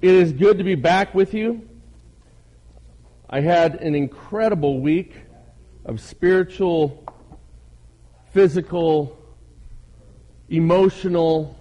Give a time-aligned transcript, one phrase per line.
[0.00, 1.68] It is good to be back with you.
[3.28, 5.12] I had an incredible week
[5.84, 7.04] of spiritual,
[8.32, 9.18] physical,
[10.48, 11.58] emotional,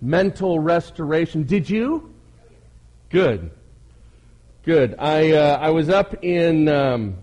[0.00, 1.42] mental restoration.
[1.42, 2.14] Did you?
[3.10, 3.50] Good.
[4.62, 4.94] Good.
[4.98, 7.18] I, uh, I was up in, um,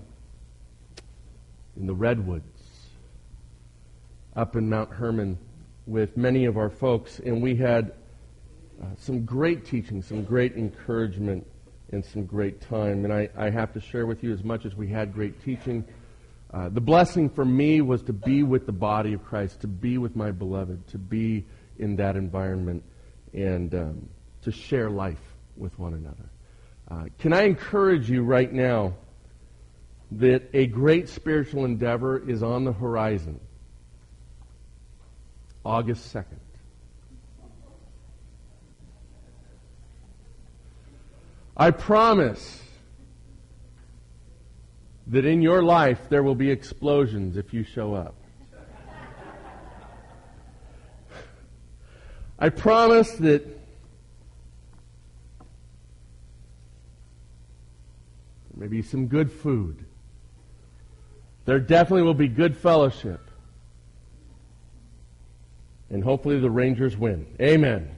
[1.75, 2.45] in the Redwoods,
[4.35, 5.39] up in Mount Hermon
[5.87, 7.93] with many of our folks, and we had
[8.81, 11.45] uh, some great teaching, some great encouragement,
[11.91, 13.05] and some great time.
[13.05, 15.85] And I, I have to share with you, as much as we had great teaching,
[16.53, 19.97] uh, the blessing for me was to be with the body of Christ, to be
[19.97, 21.45] with my beloved, to be
[21.79, 22.83] in that environment,
[23.33, 24.09] and um,
[24.43, 25.19] to share life
[25.57, 26.29] with one another.
[26.89, 28.93] Uh, can I encourage you right now
[30.11, 33.39] that a great spiritual endeavor is on the horizon?
[35.65, 36.37] August 2nd.
[41.57, 42.61] I promise
[45.07, 48.15] that in your life there will be explosions if you show up.
[52.37, 53.45] I promise that
[58.53, 59.85] maybe some good food.
[61.45, 63.21] There definitely will be good fellowship.
[65.89, 67.27] And hopefully the Rangers win.
[67.39, 67.95] Amen.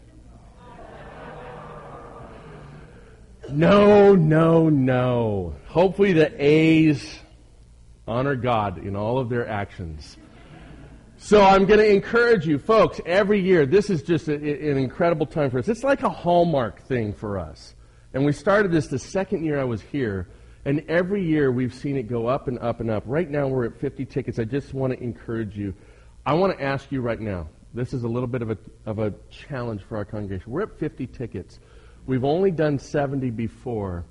[3.49, 5.55] No, no, no.
[5.67, 7.19] Hopefully the A's
[8.07, 10.17] honor God in all of their actions.
[11.17, 15.25] So I'm going to encourage you, folks, every year, this is just a, an incredible
[15.25, 15.67] time for us.
[15.67, 17.73] It's like a hallmark thing for us.
[18.13, 20.27] And we started this the second year I was here,
[20.65, 23.03] and every year we've seen it go up and up and up.
[23.05, 24.39] Right now we're at 50 tickets.
[24.39, 25.73] I just want to encourage you.
[26.25, 28.99] I want to ask you right now, this is a little bit of a, of
[28.99, 30.51] a challenge for our congregation.
[30.51, 31.59] We're at 50 tickets.
[32.07, 34.05] We've only done 70 before,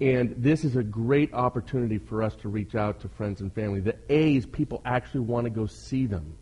[0.00, 3.80] and this is a great opportunity for us to reach out to friends and family.
[3.80, 6.36] The A's, people actually want to go see them.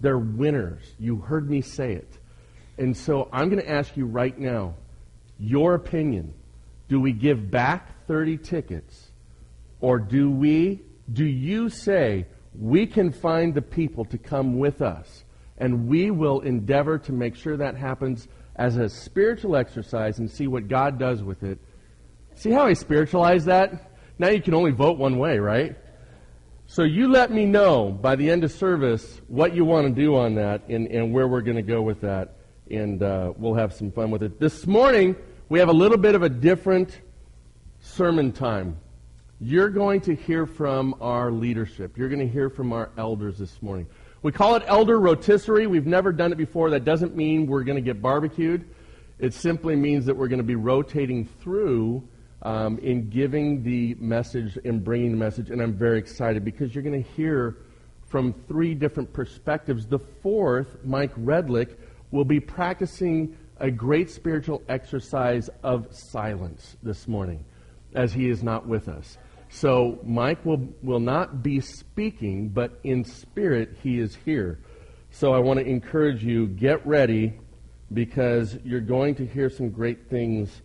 [0.00, 0.94] They're winners.
[0.96, 2.18] You heard me say it.
[2.78, 4.74] And so I'm going to ask you right now
[5.40, 6.32] your opinion.
[6.88, 9.10] Do we give back 30 tickets?
[9.80, 10.82] Or do we,
[11.12, 12.26] do you say,
[12.56, 15.24] we can find the people to come with us?
[15.58, 20.48] And we will endeavor to make sure that happens as a spiritual exercise and see
[20.48, 21.58] what God does with it.
[22.34, 23.92] See how I spiritualize that?
[24.18, 25.76] Now you can only vote one way, right?
[26.66, 30.16] So you let me know by the end of service what you want to do
[30.16, 32.34] on that and, and where we're going to go with that.
[32.70, 34.38] And uh, we'll have some fun with it.
[34.38, 35.16] This morning,
[35.48, 37.00] we have a little bit of a different
[37.80, 38.76] sermon time.
[39.40, 41.96] You're going to hear from our leadership.
[41.96, 43.86] You're going to hear from our elders this morning.
[44.20, 45.68] We call it elder rotisserie.
[45.68, 46.70] We've never done it before.
[46.70, 48.68] That doesn't mean we're going to get barbecued.
[49.20, 52.06] It simply means that we're going to be rotating through
[52.42, 55.50] um, in giving the message and bringing the message.
[55.50, 57.58] And I'm very excited because you're going to hear
[58.08, 59.86] from three different perspectives.
[59.86, 61.76] The fourth, Mike Redlick,
[62.10, 67.44] will be practicing a great spiritual exercise of silence this morning
[67.94, 69.16] as he is not with us.
[69.50, 74.60] So Mike will, will not be speaking, but in spirit, he is here.
[75.10, 77.38] So I want to encourage you, get ready
[77.92, 80.62] because you're going to hear some great things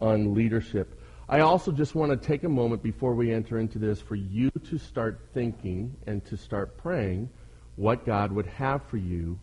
[0.00, 1.00] on leadership.
[1.28, 4.50] I also just want to take a moment before we enter into this for you
[4.50, 7.30] to start thinking and to start praying
[7.76, 9.38] what God would have for you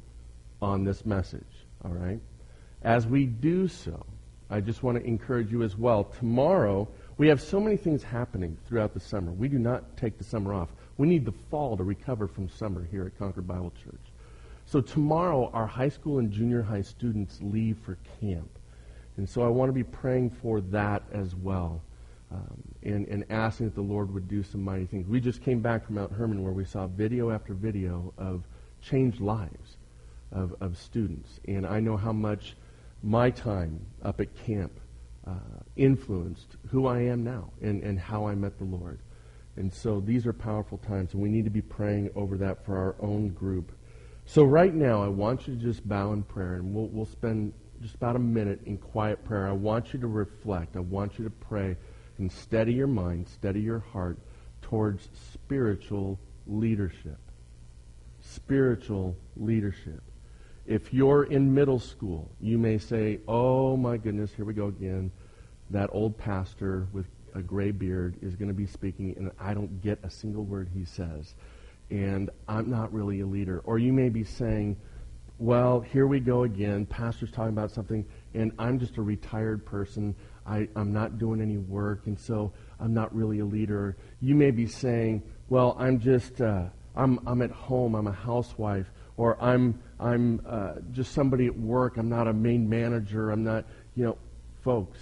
[0.61, 1.41] on this message.
[1.83, 2.19] All right?
[2.83, 4.05] As we do so,
[4.49, 6.05] I just want to encourage you as well.
[6.05, 6.87] Tomorrow,
[7.17, 9.31] we have so many things happening throughout the summer.
[9.31, 10.69] We do not take the summer off.
[10.97, 14.01] We need the fall to recover from summer here at Concord Bible Church.
[14.65, 18.49] So tomorrow, our high school and junior high students leave for camp.
[19.17, 21.81] And so I want to be praying for that as well
[22.33, 25.07] um, and, and asking that the Lord would do some mighty things.
[25.07, 28.43] We just came back from Mount Hermon where we saw video after video of
[28.81, 29.77] changed lives
[30.31, 31.39] of, of students.
[31.47, 32.55] And I know how much
[33.03, 34.79] my time up at camp
[35.25, 38.99] uh, influenced who I am now and, and how I met the Lord.
[39.55, 42.77] And so these are powerful times, and we need to be praying over that for
[42.77, 43.71] our own group.
[44.25, 47.53] So right now, I want you to just bow in prayer, and we'll, we'll spend
[47.81, 49.47] just about a minute in quiet prayer.
[49.47, 50.75] I want you to reflect.
[50.75, 51.75] I want you to pray
[52.17, 54.17] and steady your mind, steady your heart
[54.61, 57.19] towards spiritual leadership.
[58.21, 60.01] Spiritual leadership.
[60.65, 65.11] If you're in middle school, you may say, oh my goodness, here we go again.
[65.69, 67.05] That old pastor with
[67.35, 70.69] a gray beard is going to be speaking, and I don't get a single word
[70.73, 71.35] he says.
[71.89, 73.61] And I'm not really a leader.
[73.65, 74.77] Or you may be saying,
[75.39, 76.85] well, here we go again.
[76.85, 80.15] Pastor's talking about something, and I'm just a retired person.
[80.45, 83.97] I, I'm not doing any work, and so I'm not really a leader.
[84.21, 88.91] You may be saying, well, I'm just, uh, I'm, I'm at home, I'm a housewife,
[89.17, 93.65] or I'm, I'm uh, just somebody at work, I'm not a main manager, I'm not,
[93.95, 94.17] you know,
[94.63, 94.99] folks,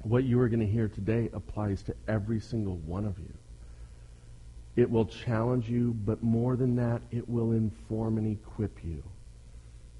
[0.00, 3.32] what you are going to hear today applies to every single one of you.
[4.74, 9.02] It will challenge you, but more than that, it will inform and equip you.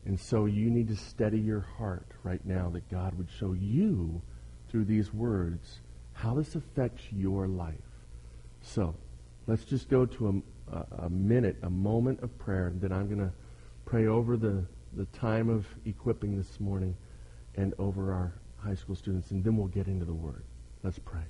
[0.05, 4.21] And so you need to steady your heart right now that God would show you
[4.69, 5.81] through these words
[6.15, 7.75] how this affects your life.
[8.63, 8.95] So
[9.47, 13.33] let's just go to a, minute, a moment of prayer, and then I'm going to
[13.85, 14.65] pray over the,
[14.95, 16.97] the time of equipping this morning
[17.57, 20.45] and over our high school students, and then we'll get into the Word.
[20.83, 21.23] Let's pray.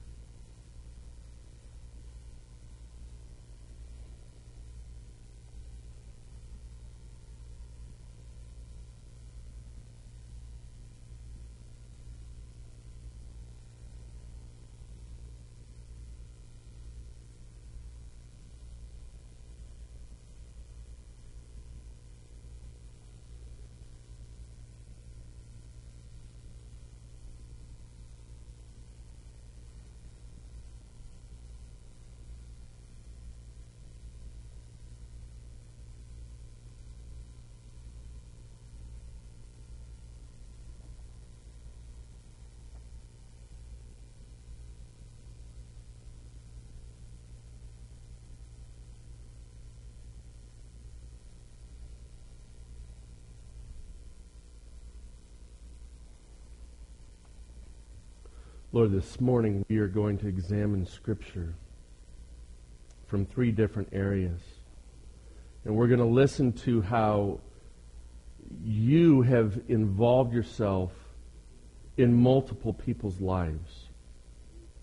[58.74, 61.52] Lord, this morning we are going to examine Scripture
[63.06, 64.40] from three different areas.
[65.66, 67.40] And we're going to listen to how
[68.64, 70.90] you have involved yourself
[71.98, 73.90] in multiple people's lives.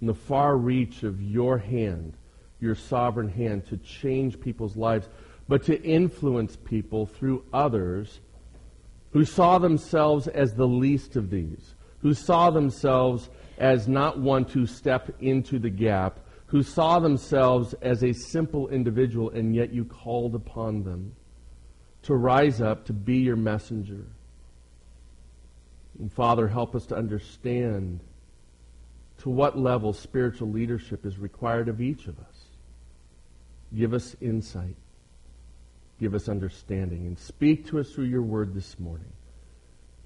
[0.01, 2.13] In the far reach of your hand,
[2.59, 5.09] your sovereign hand, to change people's lives,
[5.47, 8.19] but to influence people through others
[9.13, 14.65] who saw themselves as the least of these, who saw themselves as not one to
[14.65, 20.33] step into the gap, who saw themselves as a simple individual, and yet you called
[20.33, 21.15] upon them
[22.01, 24.05] to rise up to be your messenger.
[25.99, 27.99] And Father, help us to understand
[29.19, 32.45] to what level spiritual leadership is required of each of us.
[33.75, 34.77] Give us insight.
[35.99, 37.05] Give us understanding.
[37.05, 39.11] And speak to us through your word this morning.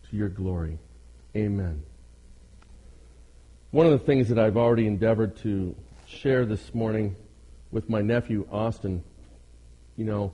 [0.09, 0.79] To your glory.
[1.35, 1.83] Amen.
[3.73, 5.75] One of the things that I've already endeavored to
[6.05, 7.15] share this morning
[7.71, 9.03] with my nephew, Austin,
[9.97, 10.31] you know,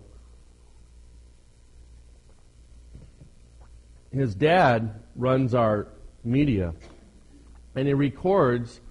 [4.11, 5.87] his dad runs our
[6.21, 6.73] media,
[7.75, 8.81] and he records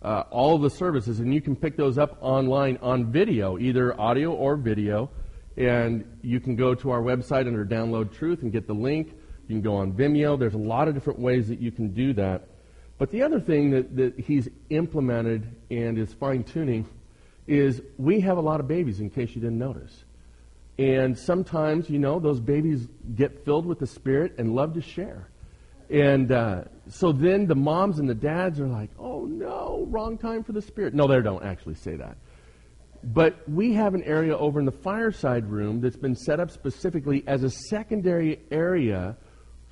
[0.00, 4.00] uh, all of the services, and you can pick those up online on video, either
[4.00, 5.10] audio or video.
[5.56, 9.08] And you can go to our website under Download Truth and get the link.
[9.48, 10.38] You can go on Vimeo.
[10.38, 12.46] There's a lot of different ways that you can do that.
[12.98, 16.86] But the other thing that, that he's implemented and is fine tuning
[17.46, 20.04] is we have a lot of babies, in case you didn't notice.
[20.78, 25.28] And sometimes, you know, those babies get filled with the Spirit and love to share.
[25.90, 30.44] And uh, so then the moms and the dads are like, oh no, wrong time
[30.44, 30.92] for the Spirit.
[30.92, 32.18] No, they don't actually say that.
[33.02, 37.24] But we have an area over in the fireside room that's been set up specifically
[37.26, 39.16] as a secondary area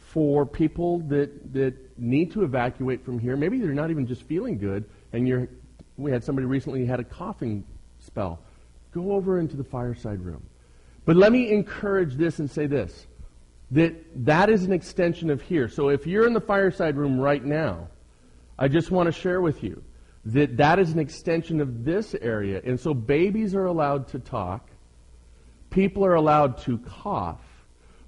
[0.06, 3.36] for people that, that need to evacuate from here.
[3.36, 5.48] Maybe they're not even just feeling good, and you're,
[5.96, 7.64] we had somebody recently had a coughing
[7.98, 8.38] spell.
[8.92, 10.42] Go over into the fireside room.
[11.04, 13.06] But let me encourage this and say this
[13.72, 15.68] that that is an extension of here.
[15.68, 17.88] So if you're in the fireside room right now,
[18.56, 19.82] I just want to share with you
[20.26, 22.60] that that is an extension of this area.
[22.64, 24.68] And so babies are allowed to talk,
[25.70, 27.40] people are allowed to cough,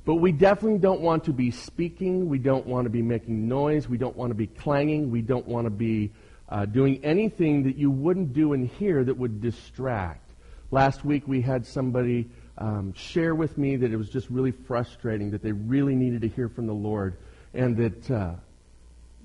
[0.04, 2.28] but we definitely don't want to be speaking.
[2.28, 3.88] We don't want to be making noise.
[3.88, 5.10] We don't want to be clanging.
[5.10, 6.12] We don't want to be
[6.48, 10.32] uh, doing anything that you wouldn't do in here that would distract.
[10.70, 15.30] Last week we had somebody um, share with me that it was just really frustrating
[15.30, 17.18] that they really needed to hear from the Lord
[17.54, 18.34] and that uh,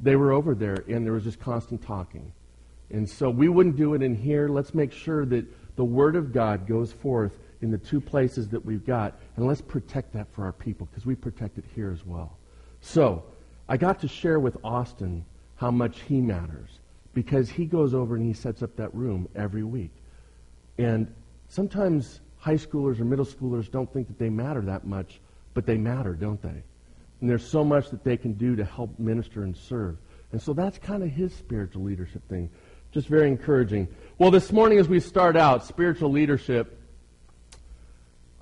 [0.02, 2.32] they were over there and there was just constant talking.
[2.92, 4.48] And so we wouldn't do it in here.
[4.48, 8.64] Let's make sure that the Word of God goes forth in the two places that
[8.64, 12.06] we've got, and let's protect that for our people because we protect it here as
[12.06, 12.38] well.
[12.82, 13.24] So,
[13.70, 16.82] I got to share with Austin how much he matters
[17.14, 19.92] because he goes over and he sets up that room every week.
[20.78, 21.12] And
[21.48, 25.22] sometimes high schoolers or middle schoolers don't think that they matter that much,
[25.54, 26.64] but they matter, don't they?
[27.22, 29.96] And there's so much that they can do to help minister and serve.
[30.34, 32.50] And so that's kind of his spiritual leadership thing.
[32.92, 33.88] Just very encouraging.
[34.18, 36.78] Well, this morning as we start out, spiritual leadership,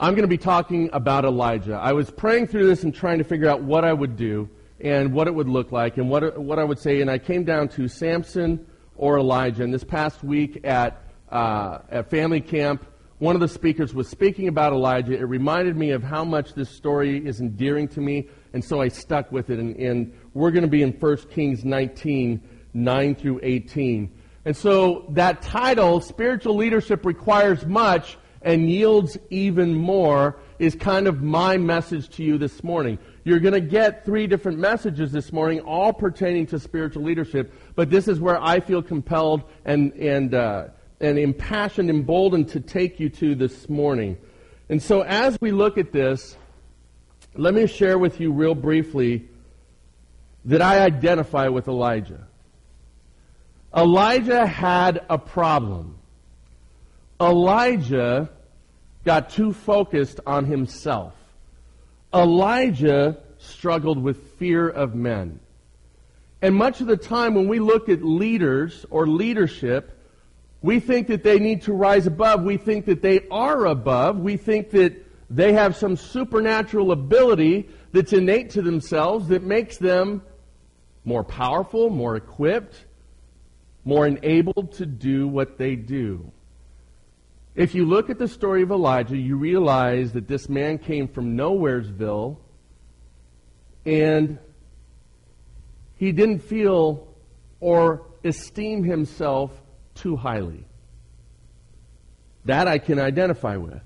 [0.02, 1.76] I'm going to be talking about Elijah.
[1.76, 5.14] I was praying through this and trying to figure out what I would do and
[5.14, 7.02] what it would look like and what, what I would say.
[7.02, 8.66] And I came down to Samson
[8.96, 9.62] or Elijah.
[9.62, 12.84] And this past week at, uh, at family camp,
[13.20, 15.14] one of the speakers was speaking about Elijah.
[15.14, 18.28] It reminded me of how much this story is endearing to me.
[18.54, 19.60] And so I stuck with it.
[19.60, 22.42] And, and we're going to be in 1 Kings 19,
[22.74, 24.12] 9 through 18.
[24.46, 31.22] And so that title, Spiritual Leadership Requires Much, and yields even more is kind of
[31.22, 32.98] my message to you this morning.
[33.24, 37.90] You're going to get three different messages this morning, all pertaining to spiritual leadership, but
[37.90, 40.68] this is where I feel compelled and, and, uh,
[41.00, 44.18] and impassioned, emboldened to take you to this morning.
[44.70, 46.38] And so as we look at this,
[47.36, 49.28] let me share with you real briefly
[50.46, 52.28] that I identify with Elijah.
[53.76, 56.01] Elijah had a problem.
[57.22, 58.30] Elijah
[59.06, 61.14] got too focused on himself.
[62.14, 65.40] Elijah struggled with fear of men.
[66.42, 69.98] And much of the time when we look at leaders or leadership,
[70.64, 72.44] we think that they need to rise above.
[72.44, 74.18] We think that they are above.
[74.20, 74.94] We think that
[75.30, 80.24] they have some supernatural ability that's innate to themselves that makes them
[81.06, 82.86] more powerful, more equipped,
[83.86, 86.32] more enabled to do what they do.
[87.56, 91.36] If you look at the story of Elijah, you realize that this man came from
[91.36, 92.38] Nowheresville
[93.86, 94.40] and
[95.96, 97.08] he didn't feel
[97.60, 99.52] or esteem himself
[99.96, 100.66] too highly.
[102.46, 103.82] That I can identify with.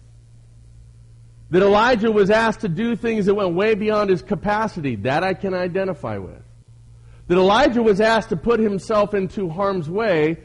[1.49, 4.95] That Elijah was asked to do things that went way beyond his capacity.
[4.97, 6.41] That I can identify with.
[7.27, 10.37] That Elijah was asked to put himself into harm's way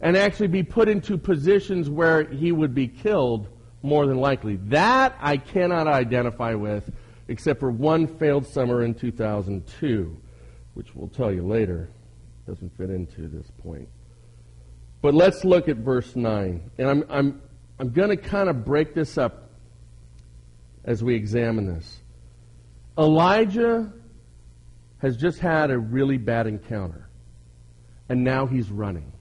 [0.00, 3.48] and actually be put into positions where he would be killed
[3.82, 4.56] more than likely.
[4.56, 6.90] That I cannot identify with,
[7.28, 10.16] except for one failed summer in 2002,
[10.74, 11.88] which we'll tell you later.
[12.46, 13.88] Doesn't fit into this point.
[15.02, 16.70] But let's look at verse 9.
[16.78, 17.42] And I'm, I'm,
[17.78, 19.50] I'm going to kind of break this up
[20.84, 22.00] as we examine this.
[22.98, 23.92] Elijah
[24.98, 27.08] has just had a really bad encounter,
[28.08, 29.12] and now he's running.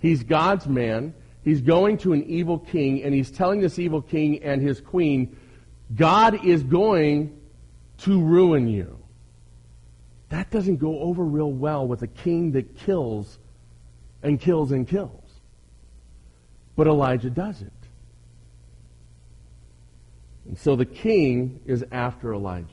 [0.00, 1.14] He's God's man.
[1.44, 5.36] He's going to an evil king, and he's telling this evil king and his queen,
[5.94, 7.38] God is going
[7.98, 8.98] to ruin you.
[10.30, 13.38] That doesn't go over real well with a king that kills
[14.22, 15.24] and kills and kills.
[16.76, 17.72] But Elijah does it.
[20.46, 22.66] And so the king is after Elijah.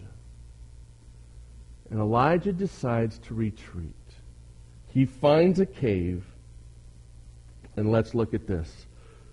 [1.89, 3.93] And Elijah decides to retreat.
[4.89, 6.25] He finds a cave
[7.77, 8.87] and let's look at this.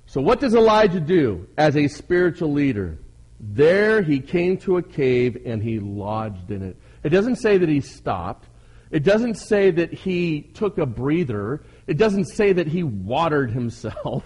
[0.07, 2.99] So, what does Elijah do as a spiritual leader?
[3.41, 6.77] There he came to a cave and he lodged in it.
[7.03, 8.49] It doesn't say that he stopped.
[8.91, 11.65] It doesn't say that he took a breather.
[11.87, 14.25] It doesn't say that he watered himself.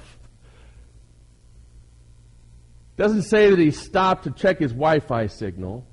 [2.96, 5.86] It doesn't say that he stopped to check his Wi Fi signal.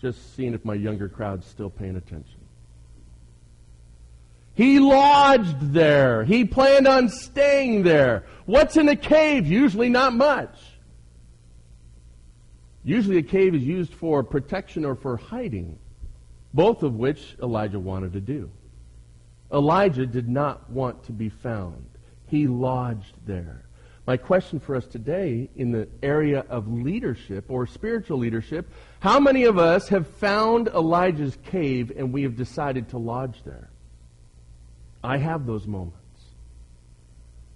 [0.00, 2.39] Just seeing if my younger crowd's still paying attention.
[4.54, 6.24] He lodged there.
[6.24, 8.24] He planned on staying there.
[8.46, 9.46] What's in a cave?
[9.46, 10.56] Usually not much.
[12.82, 15.78] Usually a cave is used for protection or for hiding,
[16.54, 18.50] both of which Elijah wanted to do.
[19.52, 21.86] Elijah did not want to be found.
[22.26, 23.64] He lodged there.
[24.06, 28.68] My question for us today in the area of leadership or spiritual leadership,
[29.00, 33.68] how many of us have found Elijah's cave and we have decided to lodge there?
[35.02, 35.96] I have those moments.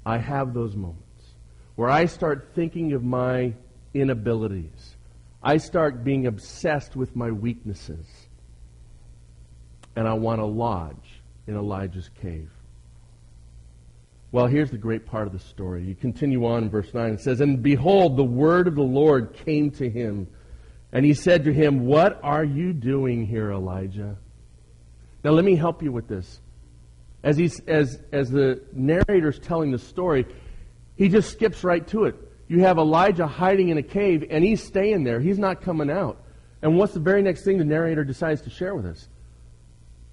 [0.06, 1.02] I have those moments
[1.76, 3.54] where I start thinking of my
[3.92, 4.96] inabilities.
[5.42, 8.06] I start being obsessed with my weaknesses.
[9.96, 12.50] And I want to lodge in Elijah's cave.
[14.32, 15.84] Well, here's the great part of the story.
[15.84, 17.12] You continue on in verse 9.
[17.12, 20.26] It says, And behold, the word of the Lord came to him.
[20.92, 24.16] And he said to him, What are you doing here, Elijah?
[25.22, 26.40] Now, let me help you with this
[27.24, 30.26] as, he's, as, as the narrator's telling the story,
[30.94, 32.14] he just skips right to it.
[32.46, 35.18] You have Elijah hiding in a cave, and he's staying there.
[35.18, 36.22] He's not coming out.
[36.60, 39.08] And what's the very next thing the narrator decides to share with us?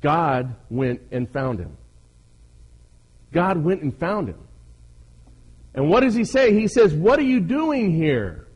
[0.01, 1.77] God went and found him.
[3.33, 4.39] God went and found him.
[5.73, 6.53] And what does he say?
[6.53, 8.47] He says, What are you doing here?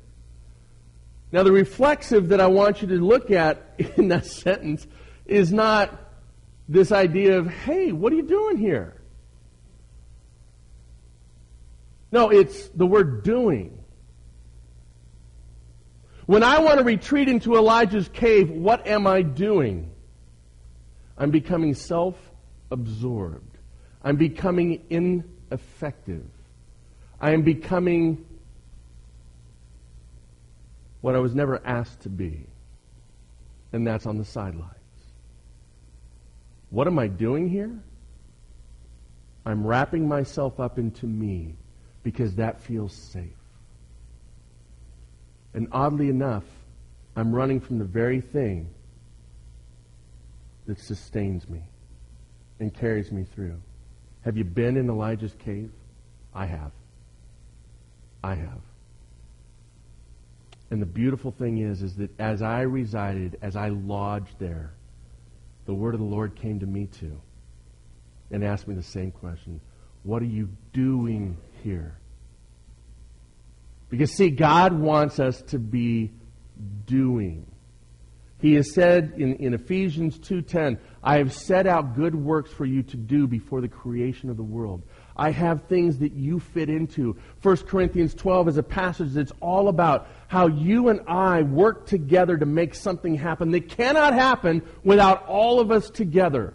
[1.32, 4.88] Now, the reflexive that I want you to look at in that sentence
[5.26, 6.05] is not
[6.68, 9.02] this idea of, hey, what are you doing here?
[12.12, 13.84] No, it's the word doing.
[16.26, 19.92] When I want to retreat into Elijah's cave, what am I doing?
[21.18, 22.16] I'm becoming self
[22.72, 23.58] absorbed.
[24.04, 26.26] I'm becoming ineffective.
[27.20, 28.26] I am becoming
[31.02, 32.48] what I was never asked to be,
[33.72, 34.75] and that's on the sidelines.
[36.70, 37.72] What am I doing here?
[39.46, 41.56] I'm wrapping myself up into me
[42.04, 43.38] because that feels safe.
[45.54, 46.44] And oddly enough,
[47.16, 48.70] I'm running from the very thing
[50.66, 51.62] that sustains me
[52.60, 53.62] and carries me through.
[54.22, 55.72] Have you been in Elijah's cave?
[56.34, 56.72] I have.
[58.24, 58.62] I have.
[60.72, 64.74] And the beautiful thing is, is that as I resided, as I lodged there,
[65.66, 67.20] the word of the Lord came to me too
[68.32, 69.62] and asked me the same question.
[70.04, 71.98] What are you doing here?
[73.90, 76.12] Because, see, God wants us to be
[76.86, 77.46] doing.
[78.40, 82.84] He has said in, in Ephesians 2.10, I have set out good works for you
[82.84, 84.84] to do before the creation of the world.
[85.16, 87.16] I have things that you fit into.
[87.42, 92.38] 1 Corinthians 12 is a passage that's all about how you and I work together
[92.38, 96.54] to make something happen that cannot happen without all of us together.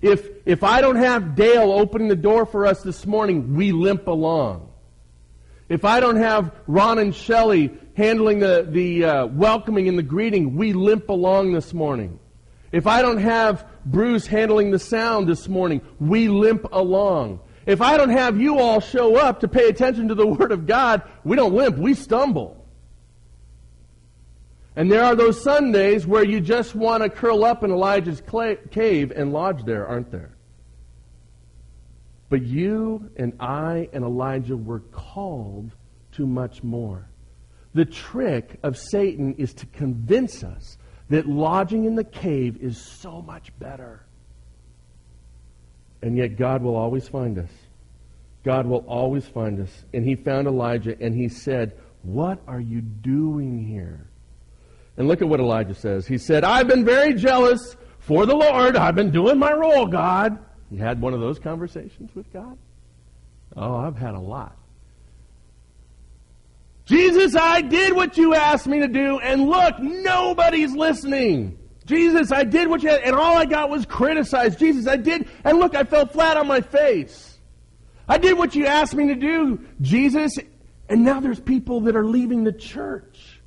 [0.00, 4.06] If, if I don't have Dale opening the door for us this morning, we limp
[4.06, 4.68] along.
[5.68, 10.56] If I don't have Ron and Shelley handling the, the uh, welcoming and the greeting,
[10.56, 12.18] we limp along this morning.
[12.72, 17.40] If I don't have Bruce handling the sound this morning, we limp along.
[17.66, 20.66] If I don't have you all show up to pay attention to the Word of
[20.66, 22.58] God, we don't limp, we stumble.
[24.74, 28.22] And there are those Sundays where you just want to curl up in Elijah's
[28.70, 30.34] cave and lodge there, aren't there?
[32.30, 35.72] But you and I and Elijah were called
[36.12, 37.10] to much more.
[37.74, 40.78] The trick of Satan is to convince us
[41.10, 44.06] that lodging in the cave is so much better.
[46.02, 47.50] And yet God will always find us.
[48.44, 49.84] God will always find us.
[49.94, 54.06] And he found Elijah and he said, What are you doing here?
[54.96, 56.06] And look at what Elijah says.
[56.06, 58.76] He said, I've been very jealous for the Lord.
[58.76, 60.38] I've been doing my role, God.
[60.70, 62.58] You had one of those conversations with God?
[63.56, 64.56] Oh, I've had a lot.
[66.84, 71.58] Jesus, I did what you asked me to do, and look, nobody's listening.
[71.82, 74.58] Jesus, I did what you had, and all I got was criticized.
[74.58, 77.38] Jesus, I did, and look, I fell flat on my face.
[78.08, 80.38] I did what you asked me to do, Jesus,
[80.88, 83.40] and now there's people that are leaving the church.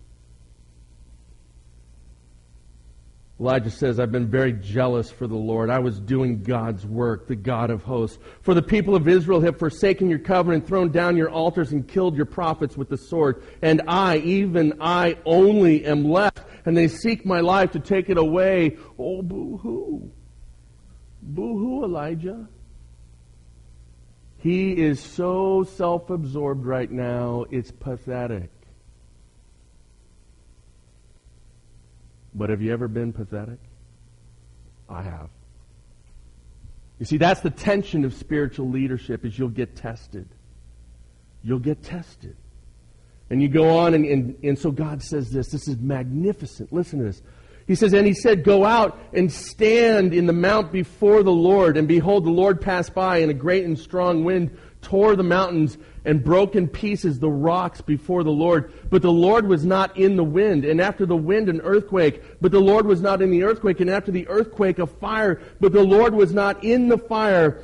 [3.38, 5.70] Elijah says, I've been very jealous for the Lord.
[5.70, 8.18] I was doing God's work, the God of hosts.
[8.42, 12.16] For the people of Israel have forsaken your covenant, thrown down your altars, and killed
[12.16, 13.44] your prophets with the sword.
[13.62, 18.18] And I, even I only, am left, and they seek my life to take it
[18.18, 18.78] away.
[18.98, 20.12] Oh, boo hoo.
[21.22, 22.48] Boo hoo, Elijah.
[24.40, 28.52] He is so self absorbed right now, it's pathetic.
[32.34, 33.60] But have you ever been pathetic?
[34.90, 35.30] I have.
[37.00, 40.28] You see, that's the tension of spiritual leadership is you'll get tested.
[41.44, 42.36] You'll get tested.
[43.30, 45.50] And you go on, and, and, and so God says this.
[45.50, 46.72] This is magnificent.
[46.72, 47.22] Listen to this.
[47.68, 51.78] He says, And he said, Go out and stand in the mount before the Lord.
[51.78, 55.80] And behold, the Lord passed by, and a great and strong wind tore the mountains
[56.06, 58.72] and broke in pieces the rocks before the Lord.
[58.92, 60.64] But the Lord was not in the wind.
[60.64, 62.22] And after the wind, an earthquake.
[62.40, 63.80] But the Lord was not in the earthquake.
[63.80, 65.42] And after the earthquake, a fire.
[65.60, 67.64] But the Lord was not in the fire.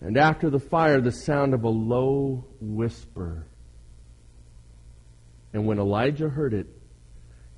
[0.00, 3.46] And after the fire, the sound of a low whisper.
[5.52, 6.66] And when Elijah heard it,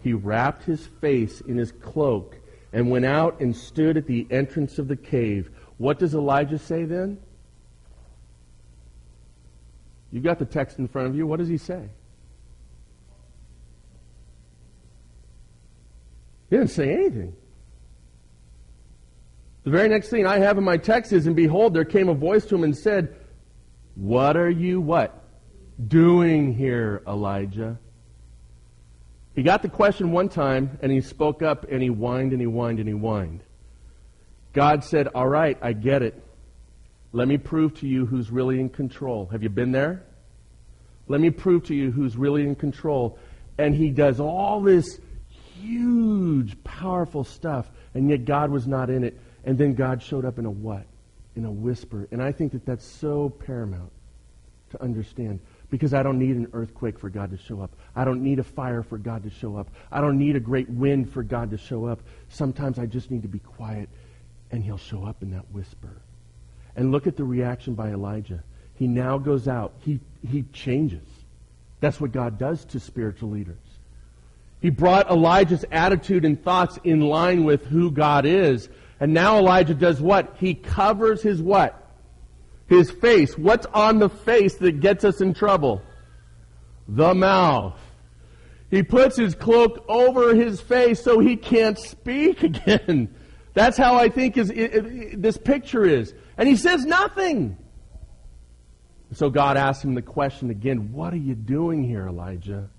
[0.03, 2.37] he wrapped his face in his cloak
[2.73, 5.51] and went out and stood at the entrance of the cave.
[5.79, 7.19] What does Elijah say then?
[10.11, 11.27] You've got the text in front of you.
[11.27, 11.89] What does he say?
[16.51, 17.35] He didn't say anything.
[19.65, 22.15] The very next thing I have in my text is, and behold, there came a
[22.15, 23.17] voice to him and said,
[23.95, 25.25] What are you what?
[25.89, 27.79] Doing here, Elijah?
[29.35, 32.47] He got the question one time, and he spoke up, and he whined, and he
[32.47, 33.43] whined, and he whined.
[34.53, 36.23] God said, All right, I get it.
[37.13, 39.27] Let me prove to you who's really in control.
[39.27, 40.03] Have you been there?
[41.09, 43.19] Let me prove to you who's really in control.
[43.59, 49.19] and he does all this huge, powerful stuff, and yet God was not in it.
[49.45, 50.87] And then God showed up in a what?
[51.37, 52.09] In a whisper.
[52.11, 53.93] And I think that that's so paramount
[54.71, 55.41] to understand
[55.73, 57.75] because I don't need an earthquake for God to show up.
[57.97, 59.71] I don't need a fire for God to show up.
[59.91, 62.03] I don't need a great wind for God to show up.
[62.29, 63.89] Sometimes I just need to be quiet
[64.51, 66.03] and he'll show up in that whisper.
[66.77, 68.45] And look at the reaction by Elijah.
[68.75, 69.73] He now goes out.
[69.79, 71.09] He, he changes.
[71.81, 73.57] That's what God does to spiritual leaders.
[74.61, 78.69] He brought Elijah's attitude and thoughts in line with who God is.
[79.01, 80.37] And now Elijah does what?
[80.39, 81.82] He covers his what?
[82.73, 83.37] His face.
[83.37, 85.83] What's on the face that gets us in trouble?
[86.89, 87.79] The mouth.
[88.71, 93.15] He puts his cloak over his face so he can't speak again.
[93.53, 96.15] That's how I think is, it, it, this picture is.
[96.39, 97.59] And he says nothing.
[99.13, 102.71] So God asks him the question again, what are you doing here, Elijah?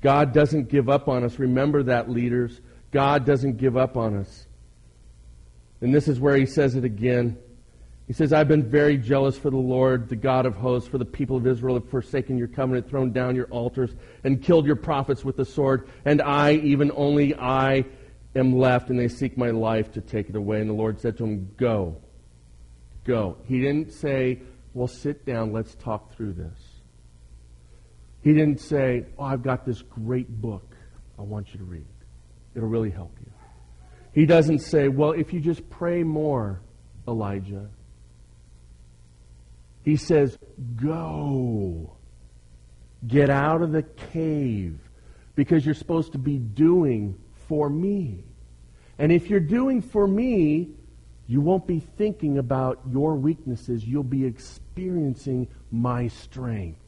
[0.00, 1.38] God doesn't give up on us.
[1.38, 2.62] Remember that, leaders.
[2.92, 4.46] God doesn't give up on us.
[5.82, 7.36] And this is where he says it again.
[8.12, 11.04] He says, I've been very jealous for the Lord, the God of hosts, for the
[11.06, 15.24] people of Israel have forsaken your covenant, thrown down your altars, and killed your prophets
[15.24, 15.88] with the sword.
[16.04, 17.86] And I, even only I,
[18.36, 20.60] am left, and they seek my life to take it away.
[20.60, 22.02] And the Lord said to him, Go.
[23.04, 23.38] Go.
[23.46, 24.40] He didn't say,
[24.74, 26.60] Well, sit down, let's talk through this.
[28.20, 30.76] He didn't say, Oh, I've got this great book
[31.18, 31.86] I want you to read.
[32.54, 33.32] It'll really help you.
[34.12, 36.60] He doesn't say, Well, if you just pray more,
[37.08, 37.70] Elijah.
[39.84, 40.38] He says,
[40.76, 41.96] Go.
[43.06, 44.78] Get out of the cave
[45.34, 47.18] because you're supposed to be doing
[47.48, 48.24] for me.
[48.98, 50.70] And if you're doing for me,
[51.26, 53.84] you won't be thinking about your weaknesses.
[53.84, 56.78] You'll be experiencing my strength.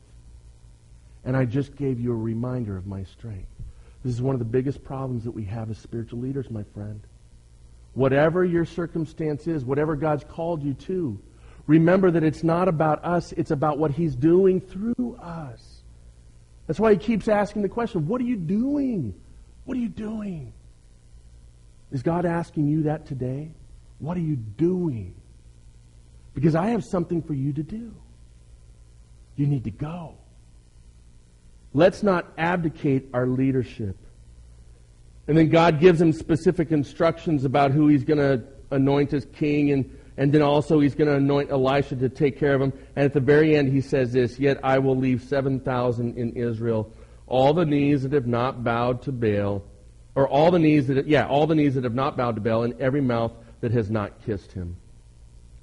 [1.24, 3.48] And I just gave you a reminder of my strength.
[4.04, 7.00] This is one of the biggest problems that we have as spiritual leaders, my friend.
[7.94, 11.18] Whatever your circumstance is, whatever God's called you to,
[11.66, 15.82] remember that it's not about us, it's about what He's doing through us.
[16.66, 19.14] That's why He keeps asking the question, What are you doing?
[19.64, 20.52] What are you doing?
[21.90, 23.52] Is God asking you that today?
[23.98, 25.14] What are you doing?
[26.34, 27.94] Because I have something for you to do.
[29.36, 30.14] You need to go.
[31.72, 33.96] Let's not abdicate our leadership.
[35.26, 39.70] And then God gives him specific instructions about who he's going to anoint as king,
[39.72, 42.72] and, and then also he's going to anoint Elisha to take care of him.
[42.94, 46.92] And at the very end, he says this Yet I will leave 7,000 in Israel,
[47.26, 49.62] all the knees that have not bowed to Baal,
[50.14, 52.62] or all the knees that, yeah, all the knees that have not bowed to Baal,
[52.62, 54.76] and every mouth that has not kissed him.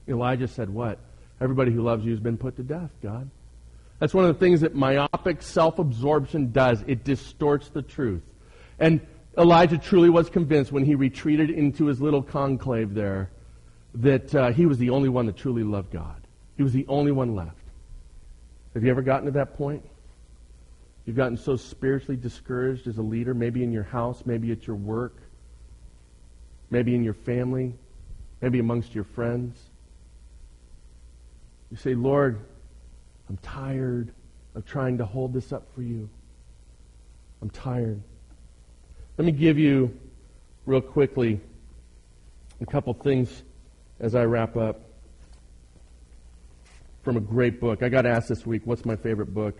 [0.07, 0.99] Elijah said, What?
[1.39, 3.29] Everybody who loves you has been put to death, God.
[3.99, 6.83] That's one of the things that myopic self absorption does.
[6.87, 8.23] It distorts the truth.
[8.79, 8.99] And
[9.37, 13.29] Elijah truly was convinced when he retreated into his little conclave there
[13.95, 16.27] that uh, he was the only one that truly loved God.
[16.58, 17.58] He was the only one left.
[18.73, 19.84] Have you ever gotten to that point?
[21.06, 24.75] You've gotten so spiritually discouraged as a leader, maybe in your house, maybe at your
[24.75, 25.17] work,
[26.69, 27.73] maybe in your family,
[28.39, 29.58] maybe amongst your friends.
[31.69, 32.39] You say, Lord,
[33.30, 34.13] I'm tired
[34.56, 36.10] of trying to hold this up for you.
[37.41, 38.01] I'm tired.
[39.17, 39.97] Let me give you,
[40.65, 41.39] real quickly,
[42.62, 43.43] a couple things
[44.01, 44.81] as I wrap up
[47.03, 47.83] from a great book.
[47.83, 49.57] I got asked this week, what's my favorite book?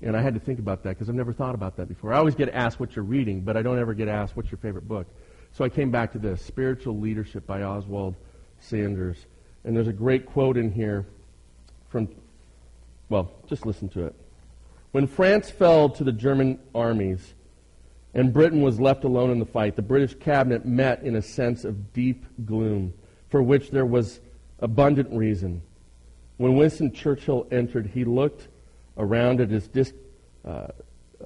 [0.00, 2.14] And I had to think about that because I've never thought about that before.
[2.14, 4.58] I always get asked what you're reading, but I don't ever get asked what's your
[4.58, 5.06] favorite book.
[5.52, 8.14] So I came back to this Spiritual Leadership by Oswald
[8.60, 9.26] Sanders.
[9.64, 11.06] And there's a great quote in here
[11.90, 12.08] from
[13.10, 14.14] well, just listen to it.
[14.92, 17.34] When France fell to the German armies
[18.14, 21.64] and Britain was left alone in the fight, the British cabinet met in a sense
[21.64, 22.94] of deep gloom,
[23.30, 24.20] for which there was
[24.58, 25.62] abundant reason.
[26.36, 28.48] When Winston Churchill entered, he looked
[28.96, 29.92] around at his dis,
[30.44, 30.68] uh,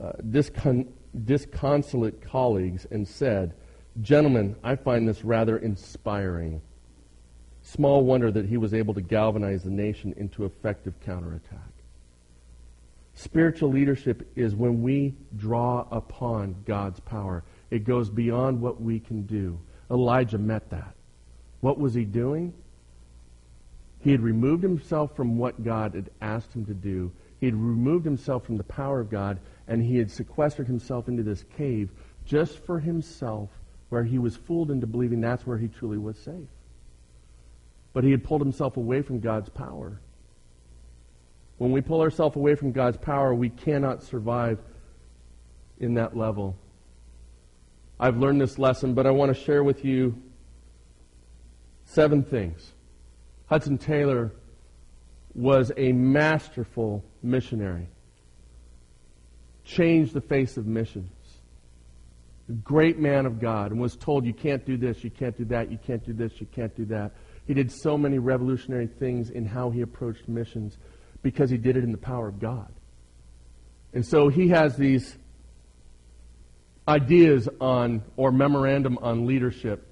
[0.00, 0.88] uh, discon-
[1.24, 3.54] disconsolate colleagues and said,
[4.00, 6.60] Gentlemen, I find this rather inspiring.
[7.62, 11.60] Small wonder that he was able to galvanize the nation into effective counterattack.
[13.14, 17.44] Spiritual leadership is when we draw upon God's power.
[17.70, 19.58] It goes beyond what we can do.
[19.90, 20.94] Elijah met that.
[21.64, 22.52] What was he doing?
[24.00, 27.10] He had removed himself from what God had asked him to do.
[27.40, 31.22] He had removed himself from the power of God, and he had sequestered himself into
[31.22, 31.88] this cave
[32.26, 33.48] just for himself,
[33.88, 36.50] where he was fooled into believing that's where he truly was safe.
[37.94, 39.98] But he had pulled himself away from God's power.
[41.56, 44.58] When we pull ourselves away from God's power, we cannot survive
[45.80, 46.56] in that level.
[47.98, 50.20] I've learned this lesson, but I want to share with you
[51.84, 52.72] seven things.
[53.46, 54.32] Hudson Taylor
[55.34, 57.88] was a masterful missionary,
[59.64, 61.10] changed the face of missions.
[62.48, 65.46] A great man of God, and was told, You can't do this, you can't do
[65.46, 67.12] that, you can't do this, you can't do that.
[67.46, 70.76] He did so many revolutionary things in how he approached missions
[71.22, 72.72] because he did it in the power of God.
[73.92, 75.16] And so he has these
[76.86, 79.86] ideas on, or memorandum on leadership.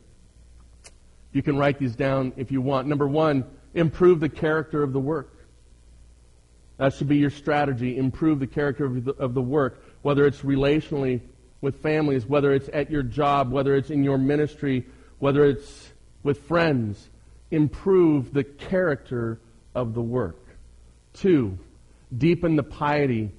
[1.33, 2.89] You can write these down if you want.
[2.89, 5.35] Number one, improve the character of the work.
[6.77, 7.97] That should be your strategy.
[7.97, 11.21] Improve the character of the, of the work, whether it's relationally
[11.61, 14.85] with families, whether it's at your job, whether it's in your ministry,
[15.19, 15.93] whether it's
[16.23, 17.09] with friends.
[17.51, 19.39] Improve the character
[19.75, 20.39] of the work.
[21.15, 21.59] Two,
[22.17, 23.31] deepen the piety,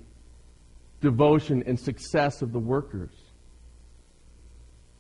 [1.01, 3.11] devotion, and success of the workers.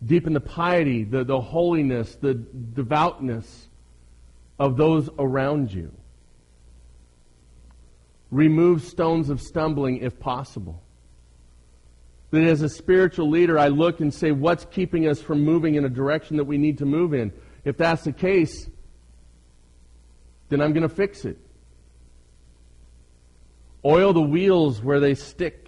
[0.05, 3.67] Deepen the piety, the, the holiness, the devoutness
[4.59, 5.91] of those around you.
[8.31, 10.81] Remove stones of stumbling if possible.
[12.31, 15.85] That as a spiritual leader, I look and say, what's keeping us from moving in
[15.85, 17.31] a direction that we need to move in?
[17.63, 18.67] If that's the case,
[20.49, 21.37] then I'm going to fix it.
[23.85, 25.67] Oil the wheels where they stick.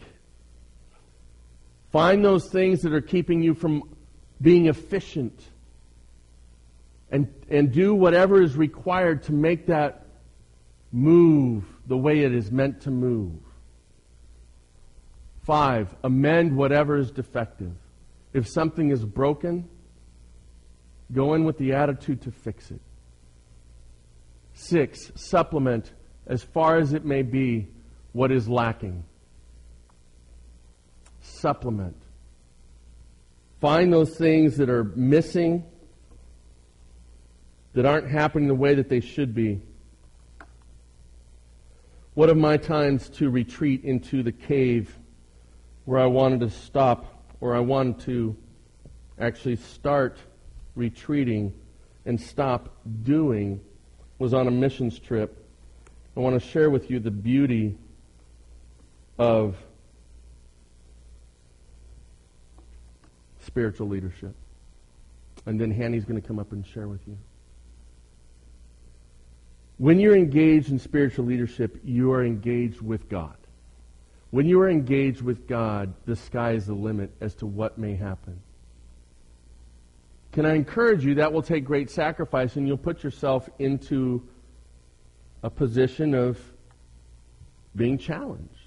[1.92, 3.95] Find those things that are keeping you from
[4.42, 5.40] being efficient.
[7.12, 10.06] And, and do whatever is required to make that
[10.92, 13.40] move the way it is meant to move.
[15.44, 17.74] Five, amend whatever is defective.
[18.34, 19.70] If something is broken,
[21.14, 22.82] go in with the attitude to fix it.
[24.54, 25.92] Six, supplement
[26.26, 27.68] as far as it may be
[28.14, 29.04] what is lacking.
[31.22, 31.98] Supplement.
[33.66, 35.64] Find those things that are missing,
[37.74, 39.60] that aren't happening the way that they should be.
[42.14, 44.96] One of my times to retreat into the cave
[45.86, 48.38] where I wanted to stop, or I wanted to
[49.20, 50.20] actually start
[50.76, 51.52] retreating
[52.06, 52.70] and stop
[53.02, 53.60] doing,
[54.20, 55.44] was on a missions trip.
[56.16, 57.80] I want to share with you the beauty
[59.18, 59.58] of
[63.46, 64.36] spiritual leadership.
[65.46, 67.18] And then Hanny's going to come up and share with you.
[69.78, 73.36] When you're engaged in spiritual leadership, you are engaged with God.
[74.32, 77.96] When you are engaged with God, the sky is the limit as to what may
[77.96, 78.42] happen.
[80.32, 84.28] Can I encourage you that will take great sacrifice and you'll put yourself into
[85.46, 86.40] a position of
[87.76, 88.65] being challenged.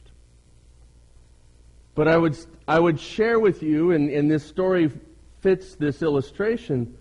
[1.99, 4.93] But I would, I would share with you, and, and this story
[5.41, 6.97] fits this illustration,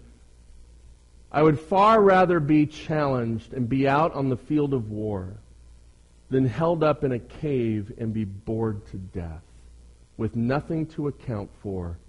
[1.31, 5.35] I would far rather be challenged and be out on the field of war
[6.31, 9.43] than held up in a cave and be bored to death
[10.17, 11.99] with nothing to account for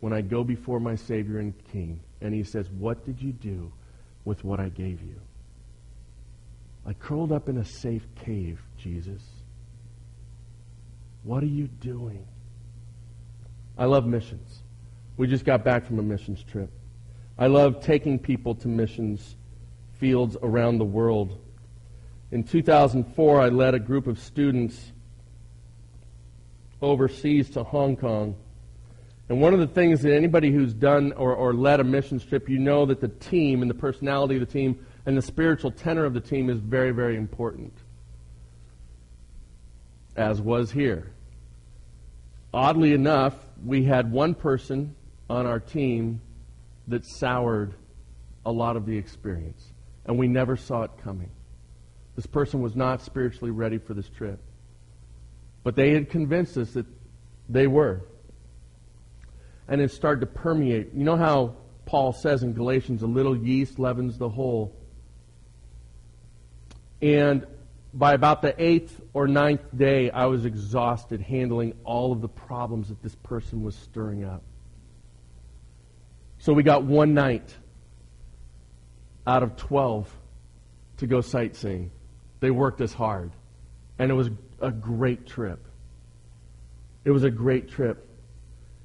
[0.00, 2.00] when I go before my Savior and King.
[2.22, 3.70] And he says, What did you do
[4.24, 5.20] with what I gave you?
[6.86, 9.22] I curled up in a safe cave, Jesus.
[11.24, 12.26] What are you doing?
[13.78, 14.62] I love missions.
[15.16, 16.70] We just got back from a missions trip.
[17.38, 19.36] I love taking people to missions
[19.98, 21.38] fields around the world.
[22.32, 24.92] In 2004, I led a group of students
[26.82, 28.36] overseas to Hong Kong.
[29.28, 32.48] And one of the things that anybody who's done or, or led a missions trip,
[32.48, 36.04] you know that the team and the personality of the team and the spiritual tenor
[36.04, 37.72] of the team is very, very important.
[40.16, 41.10] As was here.
[42.52, 44.94] Oddly enough, we had one person
[45.28, 46.20] on our team
[46.88, 47.74] that soured
[48.46, 49.72] a lot of the experience,
[50.06, 51.30] and we never saw it coming.
[52.16, 54.40] This person was not spiritually ready for this trip.
[55.62, 56.86] But they had convinced us that
[57.48, 58.02] they were.
[59.68, 60.94] And it started to permeate.
[60.94, 64.74] You know how Paul says in Galatians, a little yeast leavens the whole.
[67.02, 67.46] And
[67.94, 72.88] by about the eighth or ninth day, I was exhausted handling all of the problems
[72.88, 74.42] that this person was stirring up.
[76.38, 77.54] So we got one night
[79.26, 80.12] out of 12
[80.98, 81.90] to go sightseeing.
[82.40, 83.32] They worked us hard.
[83.98, 85.66] And it was a great trip.
[87.04, 88.06] It was a great trip.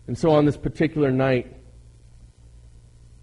[0.07, 1.55] And so on this particular night,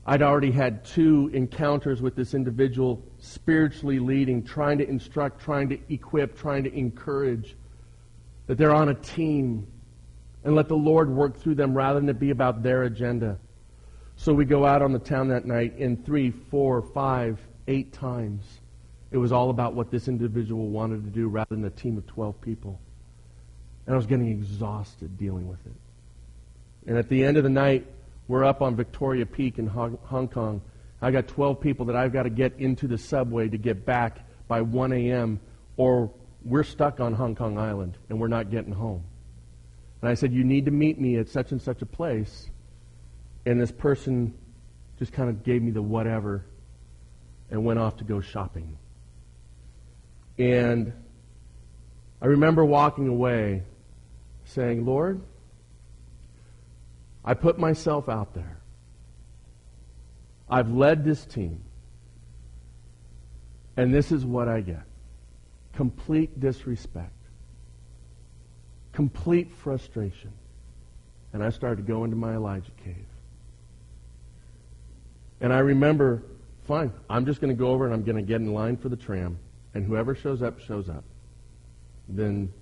[0.07, 5.79] I'd already had two encounters with this individual, spiritually leading, trying to instruct, trying to
[5.93, 7.57] equip, trying to encourage,
[8.47, 9.67] that they're on a team
[10.43, 13.39] and let the Lord work through them rather than it be about their agenda.
[14.17, 18.45] So we go out on the town that night, in three, four, five, eight times,
[19.11, 22.07] it was all about what this individual wanted to do rather than a team of
[22.07, 22.81] 12 people.
[23.87, 25.73] And I was getting exhausted dealing with it.
[26.87, 27.87] And at the end of the night,
[28.31, 30.63] we're up on Victoria Peak in Hong Kong.
[31.03, 34.21] I got 12 people that I've got to get into the subway to get back
[34.47, 35.41] by 1 a.m.
[35.77, 36.13] or
[36.45, 39.03] we're stuck on Hong Kong Island and we're not getting home.
[40.01, 42.49] And I said, You need to meet me at such and such a place.
[43.47, 44.33] And this person
[45.01, 46.47] just kind of gave me the whatever
[47.51, 48.79] and went off to go shopping.
[50.39, 50.93] And
[52.23, 53.65] I remember walking away
[54.45, 55.21] saying, Lord,
[57.25, 58.61] I put myself out there.
[60.49, 61.63] I've led this team.
[63.77, 64.83] And this is what I get
[65.73, 67.15] complete disrespect,
[68.93, 70.33] complete frustration.
[71.33, 73.07] And I started to go into my Elijah cave.
[75.41, 76.25] And I remember,
[76.67, 78.89] fine, I'm just going to go over and I'm going to get in line for
[78.89, 79.39] the tram.
[79.73, 81.05] And whoever shows up, shows up.
[82.09, 82.53] Then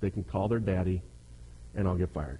[0.00, 1.02] they can call their daddy
[1.74, 2.38] and I'll get fired.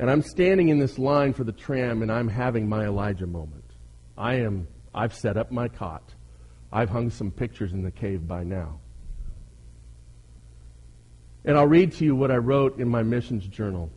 [0.00, 3.66] And I'm standing in this line for the tram and I'm having my Elijah moment.
[4.16, 6.14] I am, I've set up my cot.
[6.72, 8.80] I've hung some pictures in the cave by now.
[11.44, 13.90] And I'll read to you what I wrote in my missions journal.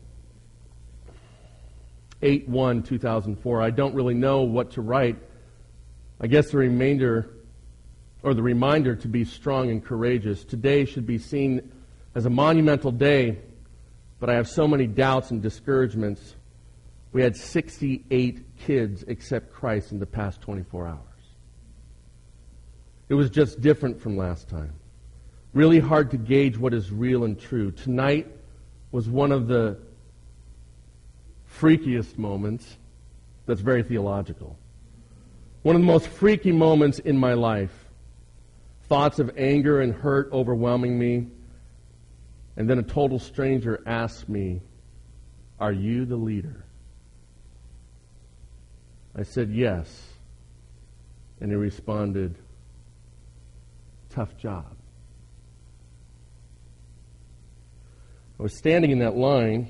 [2.22, 3.62] 8 1 2004.
[3.62, 5.16] I don't really know what to write.
[6.20, 7.30] I guess the remainder,
[8.24, 10.44] or the reminder to be strong and courageous.
[10.44, 11.72] Today should be seen
[12.14, 13.38] as a monumental day,
[14.24, 16.38] but I have so many doubts and discouragements.
[17.12, 21.00] We had 68 kids accept Christ in the past 24 hours.
[23.10, 24.76] It was just different from last time.
[25.54, 27.72] Really hard to gauge what is real and true.
[27.72, 28.34] Tonight
[28.94, 29.78] was one of the
[31.60, 32.78] freakiest moments
[33.46, 34.58] that's very theological.
[35.64, 37.90] One of the most freaky moments in my life.
[38.84, 41.28] Thoughts of anger and hurt overwhelming me.
[42.56, 44.62] And then a total stranger asked me,
[45.60, 46.66] Are you the leader?
[49.16, 50.10] I said, Yes.
[51.40, 52.38] And he responded,
[54.10, 54.76] Tough job.
[58.40, 59.70] I was standing in that line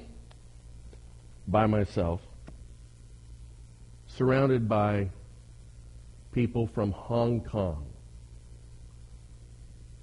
[1.48, 2.22] by myself,
[4.08, 5.10] surrounded by
[6.32, 7.86] people from Hong Kong.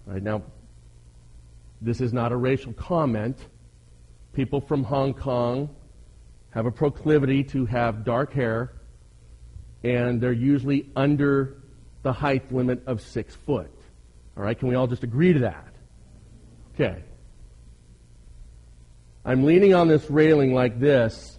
[0.07, 0.43] Right now,
[1.81, 3.39] this is not a racial comment.
[4.33, 5.75] People from Hong Kong
[6.51, 8.73] have a proclivity to have dark hair,
[9.83, 11.57] and they're usually under
[12.03, 13.73] the height limit of six foot.
[14.37, 15.75] All right, can we all just agree to that?
[16.75, 17.03] Okay.
[19.25, 21.39] I'm leaning on this railing like this,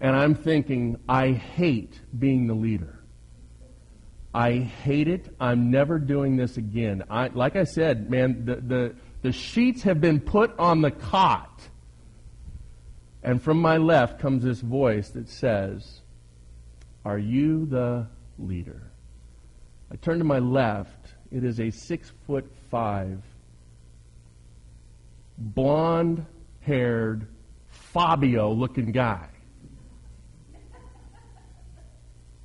[0.00, 2.95] and I'm thinking, I hate being the leader.
[4.36, 5.34] I hate it.
[5.40, 7.04] I'm never doing this again.
[7.08, 11.62] I, like I said, man, the, the, the sheets have been put on the cot.
[13.22, 16.02] And from my left comes this voice that says,
[17.02, 18.82] Are you the leader?
[19.90, 21.14] I turn to my left.
[21.32, 23.22] It is a six foot five,
[25.38, 26.26] blonde
[26.60, 27.26] haired,
[27.70, 29.30] Fabio looking guy.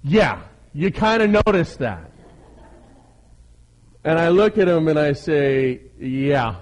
[0.03, 0.41] Yeah,
[0.73, 2.11] you kind of notice that.
[4.03, 6.55] And I look at him and I say, yeah.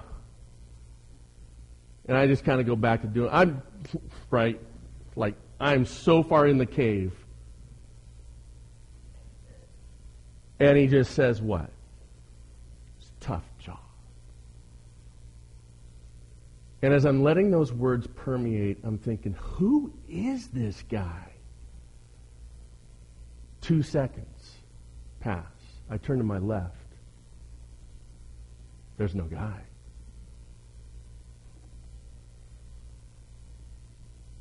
[2.06, 3.62] And I just kind of go back to doing, I'm,
[4.30, 4.60] right,
[5.16, 7.12] like, I'm so far in the cave.
[10.58, 11.70] And he just says, what?
[12.98, 13.78] It's tough job.
[16.82, 21.29] And as I'm letting those words permeate, I'm thinking, who is this guy?
[23.60, 24.56] Two seconds
[25.20, 25.44] pass.
[25.90, 26.74] I turn to my left.
[28.96, 29.60] There's no guy.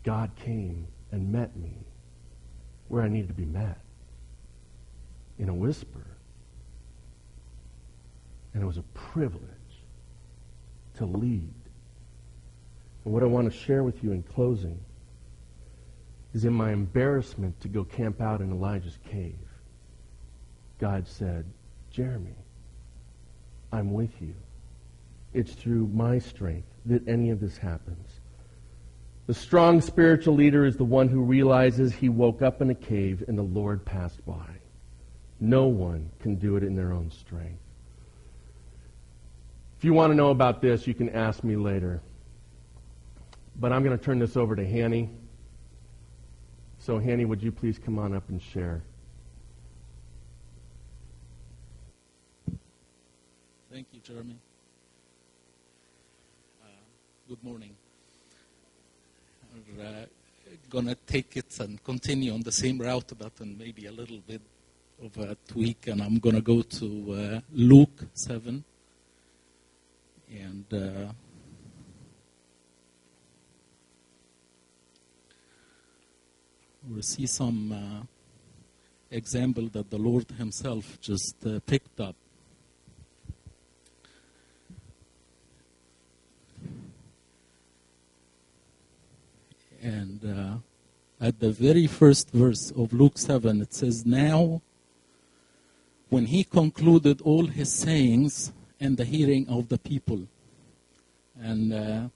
[0.04, 1.74] God came and met me
[2.88, 3.80] where I needed to be met
[5.38, 6.06] in a whisper.
[8.54, 9.44] And it was a privilege
[10.96, 11.54] to lead.
[13.06, 14.80] And what I want to share with you in closing
[16.34, 19.40] is in my embarrassment to go camp out in Elijah's cave.
[20.80, 21.46] God said,
[21.92, 22.36] Jeremy,
[23.72, 24.36] I'm with you.
[25.34, 28.20] It's through my strength that any of this happens.
[29.28, 33.24] The strong spiritual leader is the one who realizes he woke up in a cave
[33.28, 34.48] and the Lord passed by.
[35.40, 37.62] No one can do it in their own strength.
[39.78, 42.02] If you want to know about this, you can ask me later.
[43.56, 45.10] But I'm going to turn this over to Hanny.
[46.82, 48.82] So, Hanny, would you please come on up and share?
[53.70, 54.38] Thank you, Jeremy.
[56.64, 56.68] Uh,
[57.28, 57.76] good morning.
[59.78, 60.06] We're uh,
[60.70, 64.20] going to take it and continue on the same route, but and maybe a little
[64.26, 64.42] bit
[65.04, 68.64] of a tweak, and I'm going to go to uh, Luke 7.
[70.32, 70.66] And
[76.90, 82.16] we'll see some uh, example that the Lord Himself just uh, picked up.
[89.82, 94.62] And uh, at the very first verse of Luke 7, it says, Now,
[96.10, 100.28] when he concluded all his sayings in the hearing of the people,
[101.40, 102.10] and uh,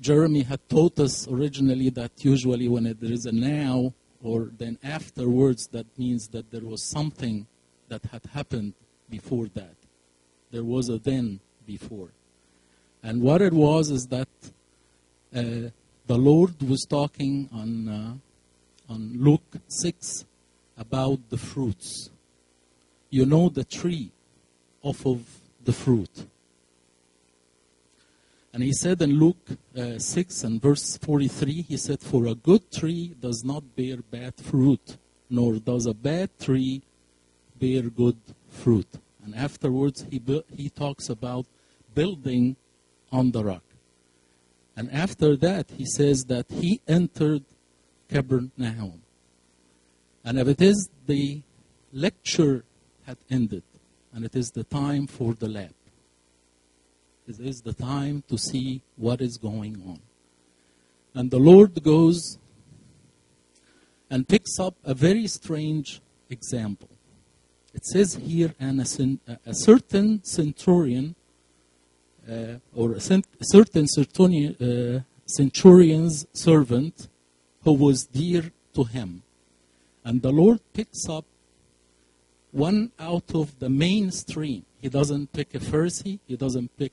[0.00, 5.68] Jeremy had taught us originally that usually when there is a now or then afterwards,
[5.68, 7.46] that means that there was something
[7.88, 8.74] that had happened
[9.10, 9.76] before that.
[10.50, 12.08] There was a then before.
[13.02, 14.28] And what it was is that
[15.34, 15.70] uh,
[16.06, 20.24] the Lord was talking on, uh, on Luke 6
[20.78, 22.10] about the fruits.
[23.10, 24.10] You know the tree
[24.82, 25.20] off of
[25.62, 26.26] the fruit.
[28.54, 32.70] And he said in Luke uh, 6 and verse 43, he said, For a good
[32.70, 34.96] tree does not bear bad fruit,
[35.28, 36.80] nor does a bad tree
[37.58, 38.16] bear good
[38.48, 38.86] fruit.
[39.24, 41.46] And afterwards, he, bu- he talks about
[41.96, 42.54] building
[43.10, 43.64] on the rock.
[44.76, 47.42] And after that, he says that he entered
[48.08, 49.02] Capernaum.
[50.24, 51.42] And if it is the
[51.92, 52.64] lecture
[53.04, 53.64] had ended,
[54.12, 55.74] and it is the time for the lab,
[57.26, 60.00] it is the time to see what is going on.
[61.14, 62.38] And the Lord goes
[64.10, 66.88] and picks up a very strange example.
[67.72, 71.16] It says here, and a, certain centurion
[72.30, 77.08] uh, or a, a certain centurion, uh, centurion's servant
[77.64, 79.22] who was dear to him.
[80.04, 81.24] And the Lord picks up
[82.52, 84.64] one out of the mainstream.
[84.84, 86.92] He doesn't pick a Pharisee, he doesn't pick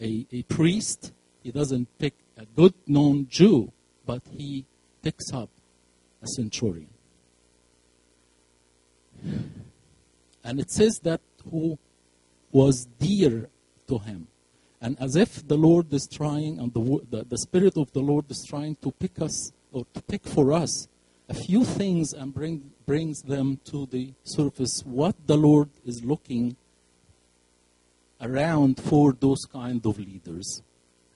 [0.00, 3.70] a, a priest, he doesn't pick a good known Jew,
[4.04, 4.64] but he
[5.00, 5.50] picks up
[6.20, 6.88] a centurion.
[10.42, 11.78] And it says that who
[12.50, 13.48] was dear
[13.86, 14.26] to him.
[14.80, 18.28] And as if the Lord is trying, and the, the, the Spirit of the Lord
[18.32, 20.88] is trying to pick us, or to pick for us,
[21.28, 24.82] a few things and bring, brings them to the surface.
[24.84, 26.56] What the Lord is looking
[28.24, 30.62] around for those kind of leaders.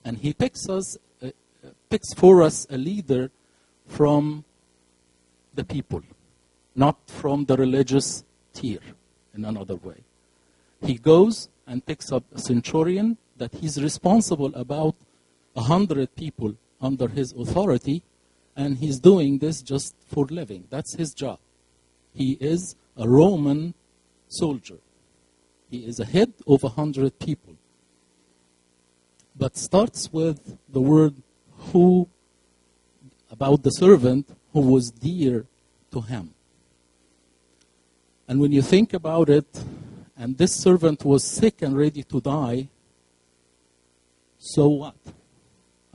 [0.05, 1.31] And He picks us, uh,
[1.91, 3.31] picks for us a leader
[3.87, 4.45] from
[5.55, 6.03] the people,
[6.77, 8.81] not from the religious tier
[9.35, 10.03] in another way.
[10.83, 14.95] He goes and picks up a centurion that he's responsible about
[15.57, 18.03] a hundred people under his authority,
[18.57, 20.65] and he's doing this just for living.
[20.71, 21.39] That's his job.
[22.15, 23.75] He is a Roman
[24.29, 24.79] soldier.
[25.71, 27.55] He is a head of a hundred people.
[29.37, 31.15] But starts with the word
[31.73, 32.09] who
[33.31, 35.47] about the servant who was dear
[35.93, 36.35] to him.
[38.27, 39.63] And when you think about it,
[40.17, 42.69] and this servant was sick and ready to die,
[44.39, 44.97] so what?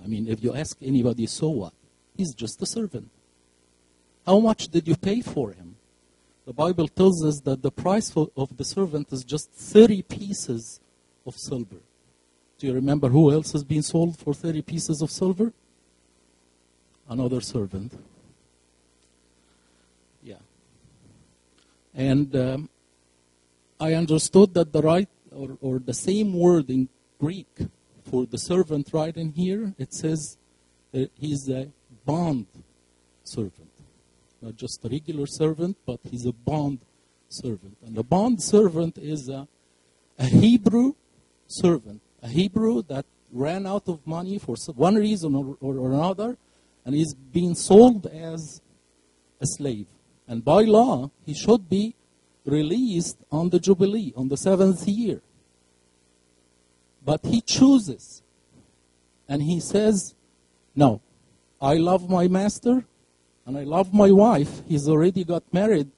[0.04, 1.74] I mean, if you ask anybody, so what?
[2.16, 3.10] He's just a servant.
[4.26, 5.73] How much did you pay for him?
[6.46, 10.80] The Bible tells us that the price for, of the servant is just 30 pieces
[11.26, 11.78] of silver.
[12.58, 15.54] Do you remember who else has been sold for 30 pieces of silver?
[17.08, 17.94] Another servant.
[20.22, 20.44] Yeah.
[21.94, 22.70] And um,
[23.80, 26.90] I understood that the right or, or the same word in
[27.20, 27.50] Greek
[28.04, 30.38] for the servant right in here, it says
[30.94, 31.70] uh, he's a
[32.06, 32.48] bond
[33.24, 33.73] servant.
[34.44, 36.80] Not just a regular servant, but he's a bond
[37.30, 37.78] servant.
[37.86, 39.48] And a bond servant is a,
[40.20, 40.96] a Hebrew
[41.48, 46.36] servant, a Hebrew that ran out of money for one reason or, or, another,
[46.84, 48.62] and is being sold as
[49.40, 49.88] a slave.
[50.28, 51.96] And by law, he should be
[52.46, 55.22] released on the Jubilee, on the seventh year.
[57.06, 58.22] But he chooses.
[59.26, 60.16] And he says,
[60.76, 61.00] No,
[61.62, 62.86] I love my master
[63.46, 64.62] and I love my wife.
[64.68, 65.92] He's already got married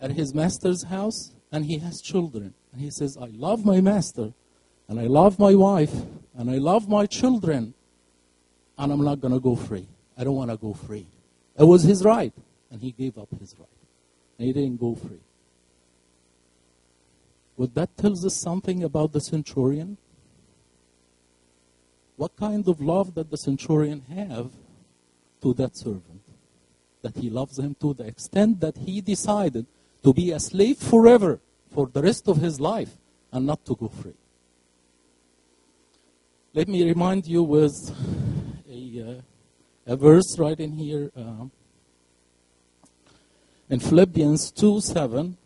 [0.00, 2.54] at his master's house and he has children.
[2.72, 4.32] And he says, I love my master,
[4.88, 5.92] and I love my wife,
[6.36, 7.74] and I love my children,
[8.78, 9.88] and I'm not going to go free.
[10.16, 11.06] I don't want to go free.
[11.58, 12.32] It was his right,
[12.70, 13.68] and he gave up his right.
[14.38, 15.20] And he didn't go free.
[17.56, 19.98] Would that tells us something about the centurion?
[22.16, 24.50] What kind of love did the centurion have
[25.42, 26.09] to that servant?
[27.02, 29.66] That he loves him to the extent that he decided
[30.02, 31.40] to be a slave forever
[31.72, 32.96] for the rest of his life
[33.32, 34.14] and not to go free.
[36.52, 37.72] Let me remind you with
[38.68, 39.20] a,
[39.86, 41.46] uh, a verse right in here uh,
[43.68, 45.36] in Philippians 2 7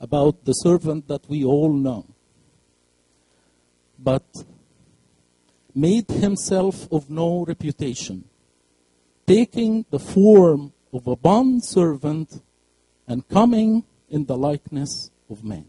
[0.00, 2.04] about the servant that we all know.
[3.98, 4.24] But
[5.74, 8.24] made himself of no reputation,
[9.26, 12.42] taking the form of a bond servant
[13.06, 15.66] and coming in the likeness of man,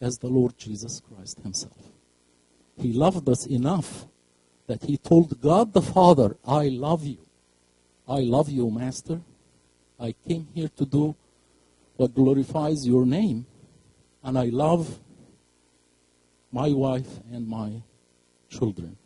[0.00, 1.76] as the Lord Jesus Christ himself.
[2.78, 4.06] He loved us enough
[4.66, 7.18] that he told God the Father, I love you.
[8.08, 9.20] I love you, Master.
[9.98, 11.14] I came here to do
[11.96, 13.46] what glorifies your name.
[14.22, 14.98] And I love
[16.52, 17.82] my wife and my
[18.48, 18.96] children.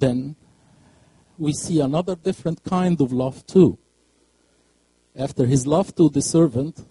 [0.00, 0.34] Then
[1.38, 3.78] we see another different kind of love too.
[5.14, 6.84] After his love to the servant,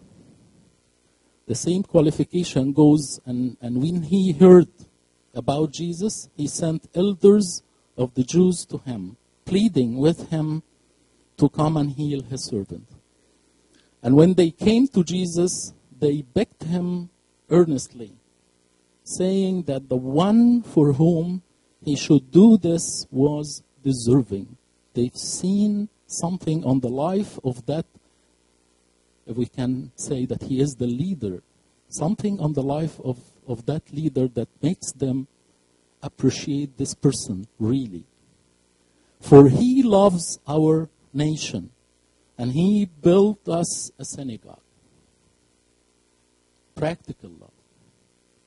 [1.47, 4.69] the same qualification goes, and, and when he heard
[5.33, 7.63] about Jesus, he sent elders
[7.97, 10.61] of the Jews to him, pleading with him
[11.37, 12.87] to come and heal his servant.
[14.03, 17.09] And when they came to Jesus, they begged him
[17.49, 18.13] earnestly,
[19.03, 21.41] saying that the one for whom
[21.83, 24.57] he should do this was deserving.
[24.93, 27.85] They've seen something on the life of that,
[29.25, 31.41] if we can say that he is the leader,
[31.87, 35.27] something on the life of, of that leader that makes them
[36.01, 38.03] appreciate this person really.
[39.21, 41.71] For he loves our nation
[42.37, 44.61] and he built us a synagogue.
[46.75, 47.51] Practical love.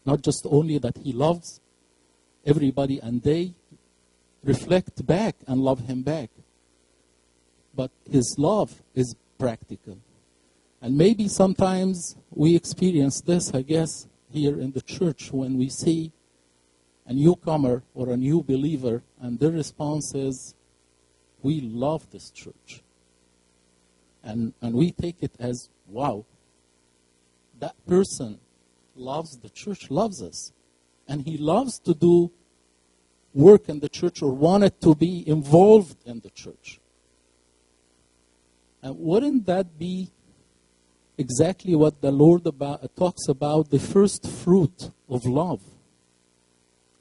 [0.07, 1.61] Not just only that he loves
[2.45, 3.55] everybody and they
[4.45, 6.30] reflect back and love him back.
[7.74, 9.99] But his love is practical.
[10.80, 16.12] And maybe sometimes we experience this, I guess, here in the church when we see
[17.07, 20.55] a newcomer or a new believer and their response is,
[21.43, 22.82] We love this church.
[24.24, 26.24] And, and we take it as, wow,
[27.59, 28.38] that person
[28.95, 30.53] loves the church, loves us.
[31.12, 32.32] And he loves to do
[33.34, 36.80] work in the church or wanted to be involved in the church.
[38.82, 40.08] And wouldn't that be
[41.18, 45.60] exactly what the Lord about, uh, talks about the first fruit of love?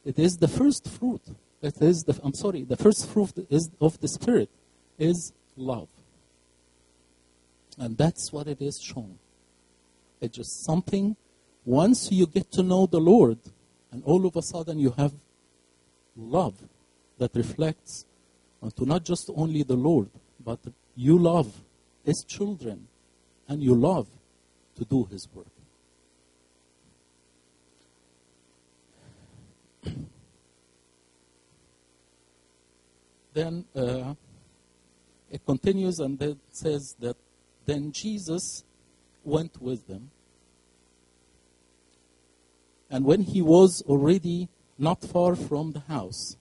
[0.04, 1.22] It is the first fruit.
[1.62, 4.50] It is the, I'm sorry, the first fruit is of the Spirit
[5.00, 5.88] is love.
[7.78, 9.20] And that's what it is shown.
[10.20, 11.16] It's just something,
[11.64, 13.40] once you get to know the Lord,
[13.92, 15.14] and all of a sudden you have
[16.16, 16.56] love
[17.18, 18.06] that reflects
[18.76, 20.10] to not just only the Lord,
[20.44, 20.60] but
[20.96, 21.62] you love
[22.04, 22.88] His children
[23.48, 24.08] and you love
[24.76, 25.48] to do His work.
[33.34, 34.14] then uh,
[35.30, 37.18] it continues and it says that
[37.66, 38.64] then Jesus
[39.24, 40.12] went with them.
[42.92, 46.36] And when he was already not far from the house.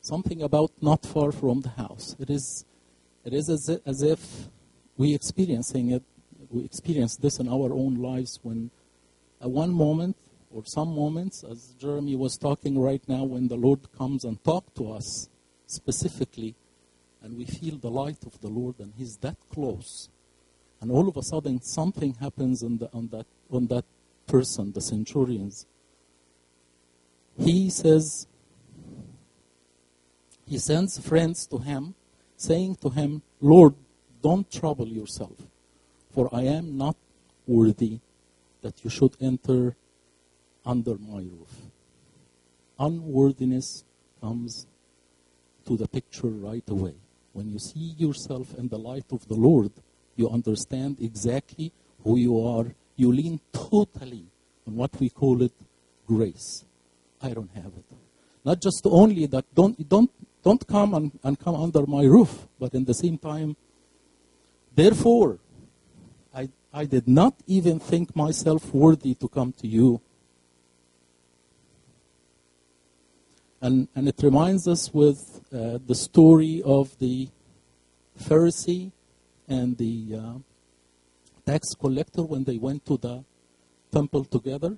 [0.00, 2.14] Something about not far from the house.
[2.20, 2.64] It is,
[3.24, 4.48] it is as, if, as if
[4.96, 6.02] we experiencing it.
[6.50, 8.70] We experience this in our own lives when,
[9.40, 10.16] at one moment
[10.52, 14.72] or some moments, as Jeremy was talking right now, when the Lord comes and talks
[14.74, 15.28] to us
[15.66, 16.54] specifically,
[17.22, 20.10] and we feel the light of the Lord, and He's that close,
[20.80, 23.84] and all of a sudden something happens on, the, on that on that
[24.26, 25.66] person, the centurions,
[27.38, 28.26] he says,
[30.46, 31.94] he sends friends to him,
[32.36, 33.74] saying to him, Lord,
[34.22, 35.36] don't trouble yourself,
[36.10, 36.96] for I am not
[37.46, 38.00] worthy
[38.62, 39.76] that you should enter
[40.64, 41.54] under my roof.
[42.78, 43.84] Unworthiness
[44.20, 44.66] comes
[45.66, 46.94] to the picture right away.
[47.32, 49.72] When you see yourself in the light of the Lord,
[50.16, 51.72] you understand exactly
[52.02, 52.74] who you are.
[52.96, 54.26] You lean totally
[54.66, 55.52] on what we call it
[56.06, 56.64] grace.
[57.20, 57.84] I don't have it.
[58.44, 60.10] Not just only that, don't, don't,
[60.42, 63.56] don't come and, and come under my roof, but in the same time,
[64.74, 65.38] Therefore,
[66.34, 70.00] I, I did not even think myself worthy to come to you.
[73.60, 77.28] And, and it reminds us with uh, the story of the
[78.20, 78.90] Pharisee
[79.48, 80.38] and the uh,
[81.46, 83.24] tax collector when they went to the
[83.92, 84.76] temple together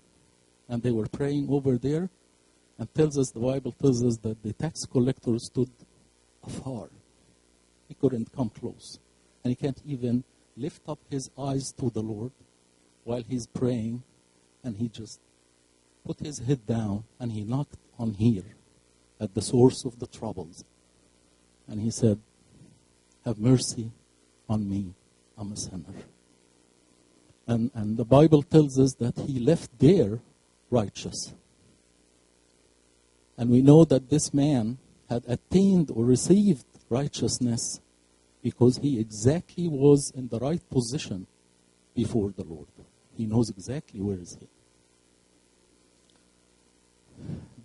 [0.68, 2.10] and they were praying over there
[2.78, 5.70] and tells us the bible tells us that the tax collector stood
[6.44, 6.88] afar.
[7.88, 8.98] He couldn't come close.
[9.42, 10.24] And he can't even
[10.56, 12.32] lift up his eyes to the lord
[13.04, 14.02] while he's praying.
[14.64, 15.20] And he just
[16.04, 18.56] put his head down and he knocked on here
[19.20, 20.64] at the source of the troubles.
[21.68, 22.18] And he said
[23.24, 23.90] have mercy
[24.48, 24.94] on me.
[25.38, 25.94] I'm a sinner
[27.46, 30.20] and, and the Bible tells us that he left there
[30.70, 31.32] righteous.
[33.38, 34.78] And we know that this man
[35.08, 37.80] had attained or received righteousness
[38.42, 41.26] because he exactly was in the right position
[41.94, 42.68] before the Lord.
[43.16, 44.48] He knows exactly where is he.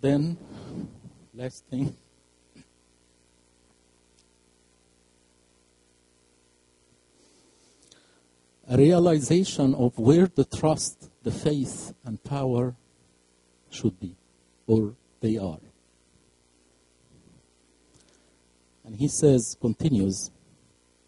[0.00, 0.36] Then,
[1.34, 1.96] last thing.
[8.72, 12.74] A realization of where the trust, the faith, and power
[13.70, 14.16] should be,
[14.66, 15.60] or they are.
[18.82, 20.30] And he says, continues,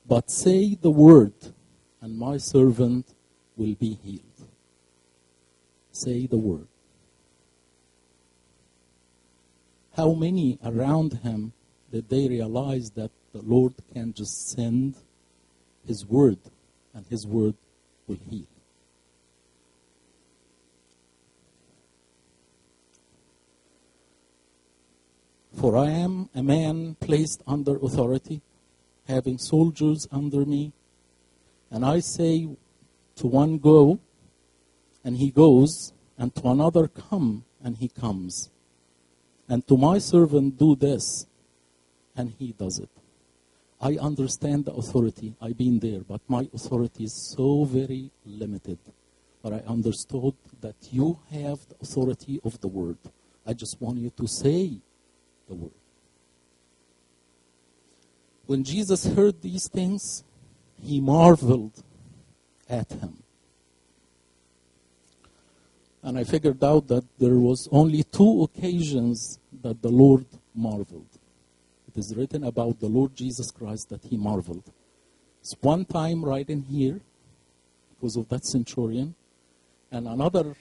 [0.06, 1.32] but say the word,
[2.02, 3.06] and my servant
[3.56, 4.48] will be healed.
[5.90, 6.68] Say the word.
[9.96, 11.54] How many around him
[11.90, 14.96] did they realize that the Lord can just send
[15.86, 16.38] his word
[16.94, 17.54] and his word
[18.06, 18.46] will heal.
[25.52, 28.42] For I am a man placed under authority,
[29.08, 30.72] having soldiers under me,
[31.70, 32.48] and I say
[33.16, 33.98] to one, Go,
[35.04, 38.50] and he goes, and to another, Come, and he comes.
[39.48, 41.26] And to my servant, Do this,
[42.16, 42.90] and he does it.
[43.84, 45.34] I understand the authority.
[45.42, 48.78] I've been there, but my authority is so very limited.
[49.42, 50.32] But I understood
[50.62, 52.96] that you have the authority of the word.
[53.46, 54.78] I just want you to say
[55.46, 55.78] the word.
[58.46, 60.24] When Jesus heard these things,
[60.82, 61.82] he marveled
[62.70, 63.22] at him.
[66.02, 70.24] And I figured out that there was only two occasions that the Lord
[70.54, 71.13] marveled
[71.94, 74.64] it is written about the Lord Jesus Christ that he marveled.
[75.40, 77.00] It's one time right in here
[77.90, 79.14] because of that centurion,
[79.92, 80.56] and another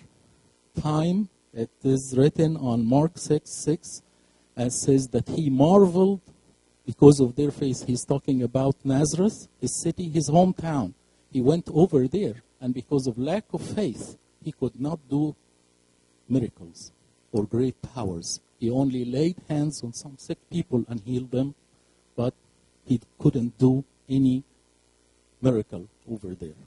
[0.79, 4.01] time it is written on Mark 6 6
[4.55, 6.21] and says that he marveled
[6.85, 7.85] because of their faith.
[7.87, 10.93] He's talking about Nazareth, his city, his hometown.
[11.31, 15.35] He went over there, and because of lack of faith, he could not do
[16.29, 16.91] miracles
[17.31, 18.39] or great powers.
[18.63, 21.53] He only laid hands on some sick people and healed them,
[22.15, 22.33] but
[22.85, 24.45] he couldn't do any
[25.41, 26.61] miracle over there.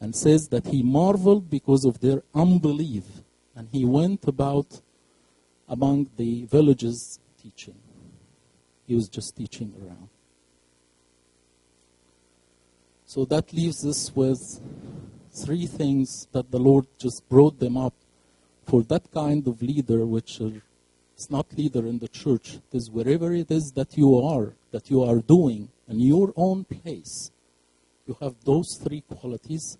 [0.00, 3.04] And says that he marveled because of their unbelief.
[3.54, 4.80] And he went about
[5.68, 7.76] among the villages teaching.
[8.88, 10.08] He was just teaching around.
[13.06, 14.60] So that leaves us with
[15.30, 17.94] three things that the Lord just brought them up
[18.66, 20.60] for that kind of leader, which are
[21.14, 22.54] it's not leader in the church.
[22.54, 26.64] It is wherever it is that you are, that you are doing in your own
[26.64, 27.30] place.
[28.06, 29.78] You have those three qualities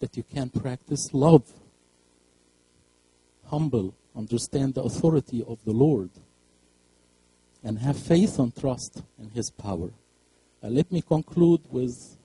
[0.00, 1.44] that you can practice love,
[3.46, 6.10] humble, understand the authority of the Lord,
[7.62, 9.90] and have faith and trust in His power.
[10.62, 12.16] Uh, let me conclude with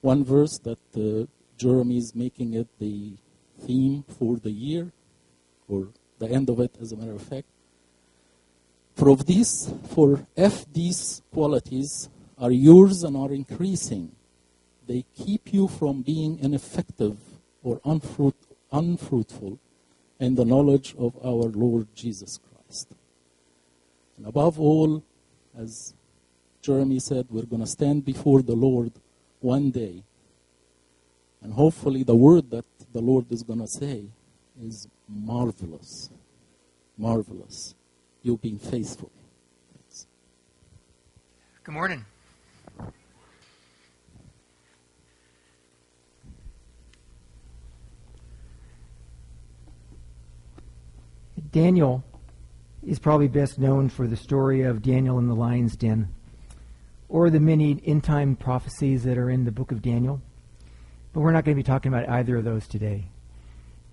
[0.00, 1.26] one verse that uh,
[1.58, 3.12] Jeremy is making it the
[3.66, 4.92] theme for the year,
[5.68, 5.88] or
[6.18, 7.48] the end of it, as a matter of fact.
[8.96, 14.12] For these, for if these qualities are yours and are increasing,
[14.86, 17.18] they keep you from being ineffective
[17.62, 18.36] or unfruit,
[18.72, 19.58] unfruitful
[20.18, 22.88] in the knowledge of our Lord Jesus Christ.
[24.16, 25.02] And above all,
[25.58, 25.92] as
[26.62, 28.92] Jeremy said, we're going to stand before the Lord
[29.40, 30.04] one day.
[31.42, 34.06] And hopefully, the word that the Lord is going to say
[34.60, 36.08] is marvelous.
[36.96, 37.74] Marvelous.
[38.26, 39.12] You've been faithful.
[41.62, 42.04] Good morning.
[51.52, 52.02] Daniel
[52.84, 56.08] is probably best known for the story of Daniel in the lion's den.
[57.08, 60.20] or the many end time prophecies that are in the book of Daniel.
[61.12, 63.06] But we're not going to be talking about either of those today.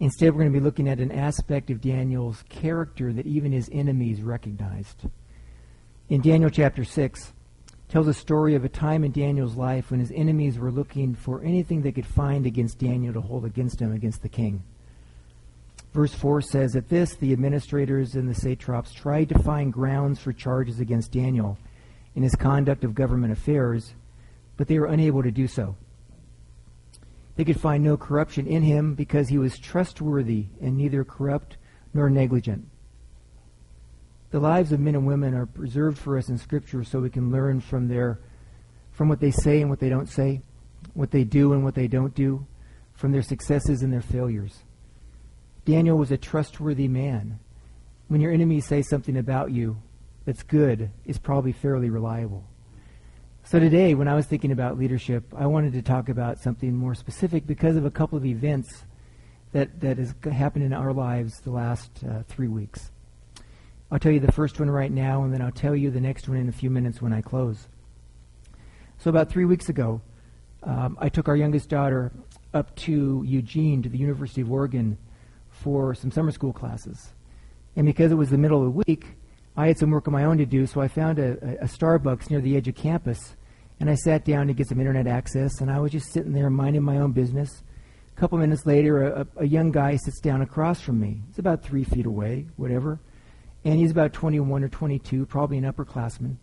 [0.04, 3.70] Instead, we're going to be looking at an aspect of Daniel's character that even his
[3.72, 5.04] enemies recognized.
[6.10, 7.32] In Daniel chapter 6,
[7.88, 11.42] tells a story of a time in Daniel's life when his enemies were looking for
[11.42, 14.62] anything they could find against Daniel to hold against him against the king.
[15.94, 20.34] Verse 4 says, At this, the administrators and the satraps tried to find grounds for
[20.34, 21.58] charges against Daniel
[22.14, 23.94] in his conduct of government affairs,
[24.58, 25.78] but they were unable to do so.
[27.36, 31.58] They could find no corruption in him because he was trustworthy and neither corrupt
[31.94, 32.68] nor negligent.
[34.32, 37.32] The lives of men and women are preserved for us in Scripture so we can
[37.32, 38.20] learn from their
[38.92, 40.42] from what they say and what they don't say,
[40.94, 42.46] what they do and what they don't do,
[42.94, 44.64] from their successes and their failures.
[45.66, 47.40] Daniel was a trustworthy man.
[48.08, 49.78] When your enemies say something about you
[50.26, 52.44] that's good, it's probably fairly reliable.
[53.46, 56.96] So today, when I was thinking about leadership, I wanted to talk about something more
[56.96, 58.86] specific because of a couple of events
[59.52, 62.90] that, that has happened in our lives the last uh, three weeks.
[63.92, 66.30] I'll tell you the first one right now, and then I'll tell you the next
[66.30, 67.68] one in a few minutes when I close.
[68.98, 70.02] So about three weeks ago,
[70.64, 72.14] um, I took our youngest daughter
[72.54, 74.98] up to Eugene, to the University of Oregon,
[75.50, 77.12] for some summer school classes.
[77.76, 79.18] And because it was the middle of the week,
[79.56, 82.32] I had some work of my own to do, so I found a, a, Starbucks
[82.32, 83.36] near the edge of campus,
[83.80, 86.50] and I sat down to get some internet access, and I was just sitting there
[86.50, 87.62] minding my own business.
[88.16, 91.22] A couple minutes later, a, a young guy sits down across from me.
[91.28, 93.00] He's about three feet away, whatever,
[93.64, 96.38] and he's about 21 or 22, probably an upperclassman.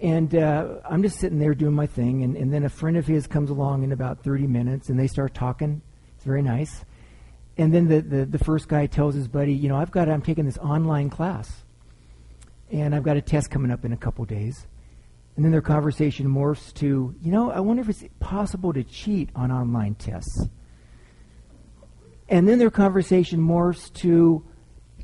[0.00, 3.08] And uh, I'm just sitting there doing my thing, and, and then a friend of
[3.08, 5.82] his comes along in about 30 minutes, and they start talking.
[6.14, 6.84] It's very nice.
[7.56, 10.22] And then the, the, the first guy tells his buddy, you know, I've got, I'm
[10.22, 11.63] taking this online class
[12.74, 14.66] and I've got a test coming up in a couple days.
[15.36, 19.30] And then their conversation morphs to, you know, I wonder if it's possible to cheat
[19.36, 20.48] on online tests.
[22.28, 24.44] And then their conversation morphs to,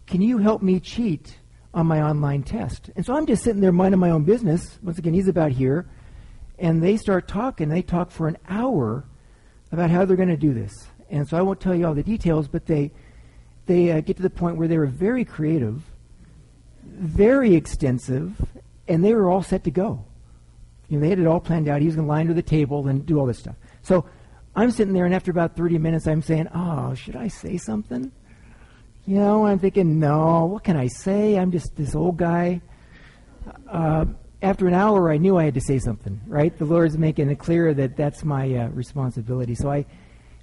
[0.09, 1.39] can you help me cheat
[1.73, 2.91] on my online test?
[2.97, 4.81] And so I'm just sitting there minding my own business.
[4.83, 5.89] Once again, he's about here.
[6.59, 7.69] And they start talking.
[7.69, 9.05] They talk for an hour
[9.71, 10.73] about how they're going to do this.
[11.09, 12.91] And so I won't tell you all the details, but they,
[13.67, 15.85] they uh, get to the point where they were very creative
[17.01, 18.35] very extensive,
[18.87, 20.05] and they were all set to go.
[20.89, 21.81] You know, they had it all planned out.
[21.81, 23.57] He was going to lie under the table and do all this stuff.
[23.83, 24.05] So
[24.55, 28.13] I'm sitting there, and after about 30 minutes, I'm saying, "Oh, should I say something?"
[29.07, 31.39] You know, I'm thinking, "No, what can I say?
[31.39, 32.61] I'm just this old guy."
[33.69, 34.05] Uh,
[34.43, 36.21] after an hour, I knew I had to say something.
[36.27, 36.57] Right?
[36.57, 39.55] The Lord's making it clear that that's my uh, responsibility.
[39.55, 39.87] So I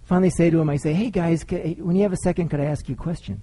[0.06, 2.66] finally say to him, "I say, hey guys, when you have a second, could I
[2.66, 3.42] ask you a question?"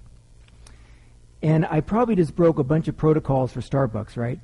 [1.45, 4.39] And I probably just broke a bunch of protocols for Starbucks, right?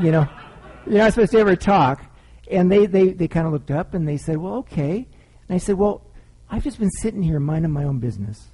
[0.00, 0.28] You know,
[0.86, 2.04] you're not supposed to ever talk.
[2.48, 5.08] And they, they, they kind of looked up and they said, well, okay.
[5.48, 6.02] And I said, well,
[6.48, 8.50] I've just been sitting here minding my own business.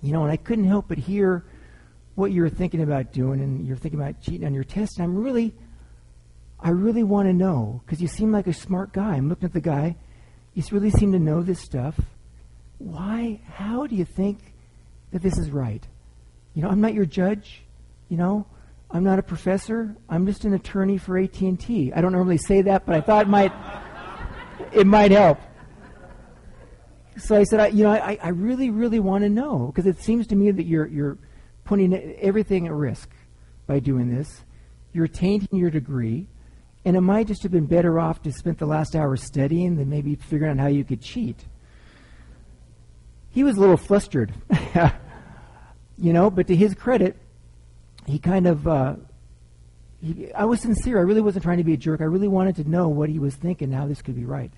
[0.00, 1.44] You know, and I couldn't help but hear
[2.14, 4.96] what you were thinking about doing and you're thinking about cheating on your test.
[4.96, 5.52] And I'm really,
[6.60, 9.16] I really want to know because you seem like a smart guy.
[9.16, 9.96] I'm looking at the guy.
[10.54, 12.00] You really seem to know this stuff.
[12.78, 14.54] Why, how do you think
[15.10, 15.86] that this is right?
[16.54, 17.62] You know, I'm not your judge.
[18.08, 18.46] You know,
[18.90, 19.96] I'm not a professor.
[20.08, 21.92] I'm just an attorney for AT&T.
[21.94, 23.52] I don't normally say that, but I thought it might
[24.72, 25.38] it might help.
[27.16, 30.00] So I said, I, you know, I, I really, really want to know because it
[30.00, 31.18] seems to me that you're you're
[31.64, 33.10] putting everything at risk
[33.66, 34.44] by doing this.
[34.92, 36.26] You're tainting your degree,
[36.84, 39.88] and it might just have been better off to spend the last hour studying than
[39.88, 41.44] maybe figuring out how you could cheat.
[43.30, 44.34] He was a little flustered.
[45.98, 47.16] you know, but to his credit,
[48.06, 48.96] he kind of, uh,
[50.00, 50.98] he, I was sincere.
[50.98, 52.00] I really wasn't trying to be a jerk.
[52.00, 54.50] I really wanted to know what he was thinking, how this could be right.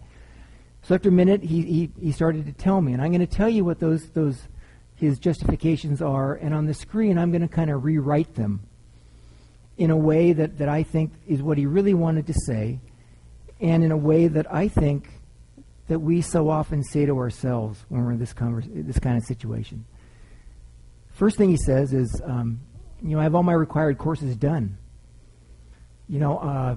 [0.82, 3.26] So after a minute, he, he, he started to tell me, and I'm going to
[3.26, 4.48] tell you what those, those,
[4.96, 8.60] his justifications are, and on the screen, I'm going to kind of rewrite them
[9.76, 12.80] in a way that, that I think is what he really wanted to say,
[13.60, 15.08] and in a way that I think
[15.88, 19.24] that we so often say to ourselves when we're in this, converse, this kind of
[19.24, 19.84] situation.
[21.14, 22.60] First thing he says is, um,
[23.00, 24.76] you know, I have all my required courses done.
[26.08, 26.76] You know, uh,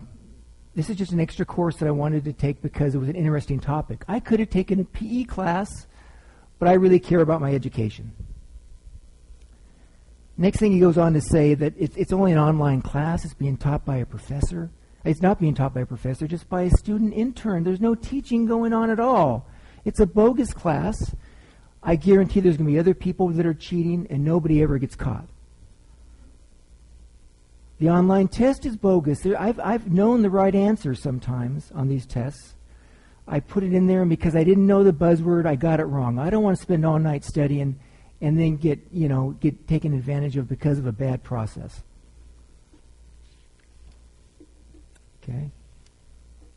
[0.76, 3.16] this is just an extra course that I wanted to take because it was an
[3.16, 4.06] interesting topic.
[4.08, 5.88] I could have taken a PE class,
[6.60, 8.12] but I really care about my education.
[10.38, 13.26] Next thing he goes on to say that it's, it's only an online class.
[13.26, 14.70] It's being taught by a professor.
[15.04, 17.64] It's not being taught by a professor, just by a student intern.
[17.64, 19.48] There's no teaching going on at all.
[19.84, 21.16] It's a bogus class.
[21.88, 24.94] I guarantee there's going to be other people that are cheating and nobody ever gets
[24.94, 25.26] caught.
[27.80, 29.26] The online test is bogus.
[29.26, 32.56] I've, I've known the right answer sometimes on these tests.
[33.26, 35.86] I put it in there, and because I didn't know the buzzword, I got it
[35.86, 36.20] wrong.
[36.20, 37.80] I don't want to spend all night studying
[38.20, 41.84] and then get, you know, get taken advantage of because of a bad process.
[45.24, 45.52] Okay?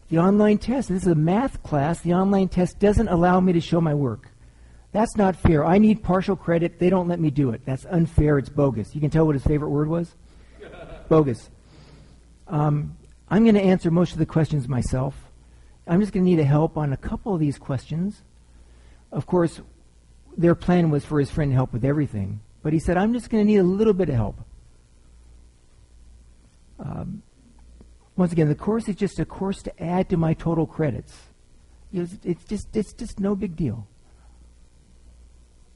[0.09, 2.01] The online test, this is a math class.
[2.01, 4.30] The online test doesn't allow me to show my work.
[4.93, 5.65] That's not fair.
[5.65, 6.79] I need partial credit.
[6.79, 7.63] They don't let me do it.
[7.65, 8.39] That's unfair.
[8.39, 8.95] It's bogus.
[8.95, 10.15] You can tell what his favorite word was?
[11.09, 11.49] bogus.
[12.49, 12.97] Um,
[13.29, 15.15] I'm going to answer most of the questions myself.
[15.87, 18.23] I'm just going to need a help on a couple of these questions.
[19.13, 19.61] Of course,
[20.37, 23.31] their plan was for his friend to help with everything, but he said, I'm just
[23.31, 24.41] going to need a little bit of help.
[26.79, 27.23] Um,
[28.17, 31.17] once again, the course is just a course to add to my total credits.
[31.93, 33.87] It's, it's just it's just no big deal.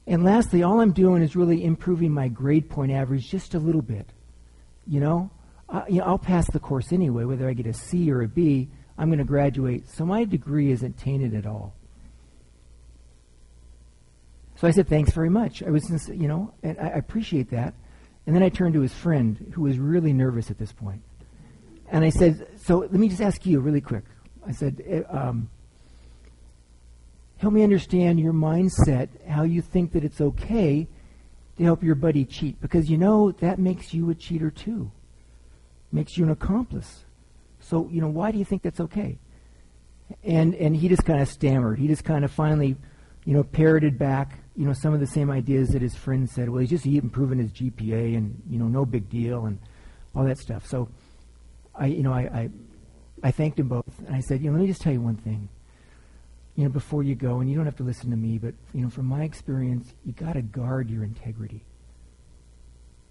[0.07, 3.81] And lastly, all I'm doing is really improving my grade point average just a little
[3.81, 4.07] bit.
[4.85, 5.31] You know,
[5.67, 8.27] I, you know, I'll pass the course anyway, whether I get a C or a
[8.27, 8.69] B.
[8.97, 11.73] I'm going to graduate, so my degree isn't tainted at all.
[14.55, 17.73] So I said, "Thanks very much." I was, you know, and I appreciate that.
[18.25, 21.01] And then I turned to his friend, who was really nervous at this point,
[21.89, 24.05] and I said, "So let me just ask you really quick."
[24.47, 25.49] I said, eh, um,
[27.37, 30.87] "Help me understand your mindset, how you think that it's okay
[31.57, 34.91] to help your buddy cheat, because you know that makes you a cheater too,
[35.91, 37.05] makes you an accomplice."
[37.59, 39.17] So, you know, why do you think that's okay?
[40.23, 41.79] And and he just kind of stammered.
[41.79, 42.75] He just kind of finally,
[43.25, 46.47] you know, parroted back, you know, some of the same ideas that his friend said.
[46.47, 49.57] Well, he's just improving his GPA, and you know, no big deal, and
[50.15, 50.67] all that stuff.
[50.67, 50.89] So,
[51.73, 52.49] I, you know, I, I,
[53.23, 55.17] I thanked him both, and I said, you know, let me just tell you one
[55.17, 55.49] thing.
[56.55, 58.81] You know, before you go, and you don't have to listen to me, but you
[58.81, 61.65] know, from my experience, you got to guard your integrity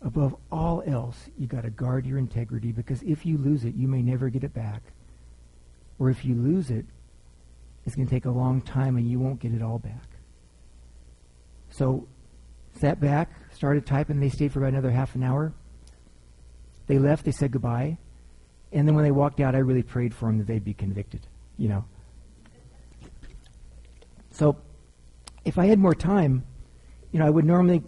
[0.05, 3.88] above all else, you got to guard your integrity because if you lose it, you
[3.88, 4.82] may never get it back.
[5.99, 6.84] Or if you lose it,
[7.86, 10.09] it's going to take a long time and you won't get it all back.
[11.70, 12.07] So,
[12.78, 14.20] sat back, started typing.
[14.20, 15.53] They stayed for about another half an hour.
[16.86, 17.24] They left.
[17.24, 17.97] They said goodbye.
[18.72, 21.26] And then when they walked out, I really prayed for them that they'd be convicted,
[21.57, 21.84] you know.
[24.35, 24.57] So,
[25.45, 26.45] if I had more time,
[27.12, 27.85] you know, I would normally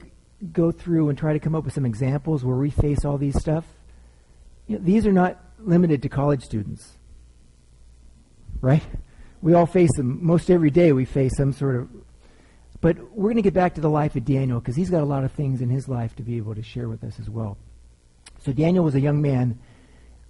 [0.52, 3.36] go through and try to come up with some examples where we face all these
[3.36, 3.64] stuff.
[4.68, 6.98] You know, these are not limited to college students,
[8.60, 8.82] right?
[9.42, 10.24] We all face them.
[10.24, 11.88] Most every day we face some sort of.
[12.80, 15.06] But we're going to get back to the life of Daniel because he's got a
[15.06, 17.58] lot of things in his life to be able to share with us as well.
[18.44, 19.58] So Daniel was a young man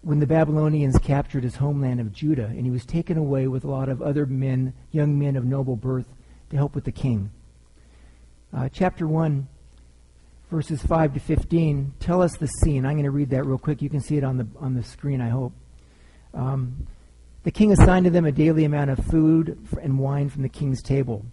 [0.06, 3.68] when the Babylonians captured his homeland of Judah, and he was taken away with a
[3.68, 6.06] lot of other men, young men of noble birth,
[6.48, 7.28] to help with the king.
[8.56, 9.48] Uh, chapter 1
[10.48, 12.86] verses 5 to 15 tell us the scene.
[12.86, 13.82] I'm going to read that real quick.
[13.82, 15.52] You can see it on the, on the screen, I hope.
[16.32, 16.86] Um,
[17.42, 20.84] the king assigned to them a daily amount of food and wine from the king's
[20.84, 21.26] table.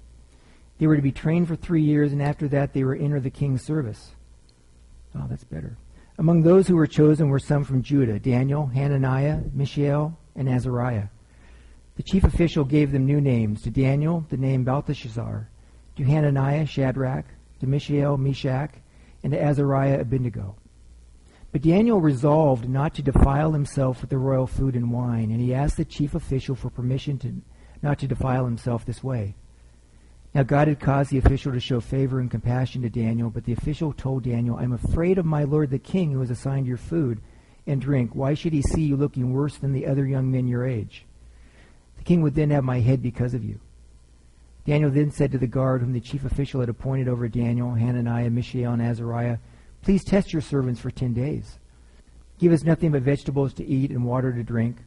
[0.79, 3.29] They were to be trained for three years, and after that, they were enter the
[3.29, 4.13] king's service.
[5.15, 5.77] Oh, that's better.
[6.17, 11.07] Among those who were chosen were some from Judah Daniel, Hananiah, Mishael, and Azariah.
[11.95, 13.61] The chief official gave them new names.
[13.63, 15.49] To Daniel, the name Belteshazzar.
[15.95, 17.25] To Hananiah, Shadrach.
[17.59, 18.71] To Mishael, Meshach
[19.23, 20.55] and to Azariah Abednego.
[21.51, 25.53] But Daniel resolved not to defile himself with the royal food and wine, and he
[25.53, 27.41] asked the chief official for permission to
[27.81, 29.35] not to defile himself this way.
[30.33, 33.53] Now God had caused the official to show favor and compassion to Daniel, but the
[33.53, 36.77] official told Daniel, I am afraid of my lord the king who has assigned your
[36.77, 37.21] food
[37.67, 38.11] and drink.
[38.13, 41.05] Why should he see you looking worse than the other young men your age?
[41.97, 43.59] The king would then have my head because of you.
[44.65, 48.29] Daniel then said to the guard whom the chief official had appointed over Daniel, Hananiah,
[48.29, 49.37] Mishael, and Azariah,
[49.83, 51.59] Please test your servants for ten days.
[52.39, 54.77] Give us nothing but vegetables to eat and water to drink.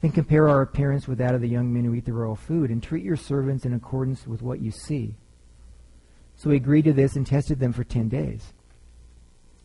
[0.00, 2.70] Then compare our appearance with that of the young men who eat the royal food,
[2.70, 5.16] and treat your servants in accordance with what you see.
[6.36, 8.52] So he agreed to this and tested them for ten days.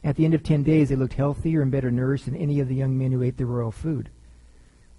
[0.04, 2.68] At the end of ten days, they looked healthier and better nourished than any of
[2.68, 4.10] the young men who ate the royal food.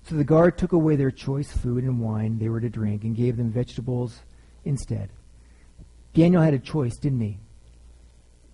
[0.04, 3.16] So the guard took away their choice food and wine they were to drink, and
[3.16, 4.20] gave them vegetables
[4.64, 5.10] instead.
[6.14, 7.38] Daniel had a choice, didn't he?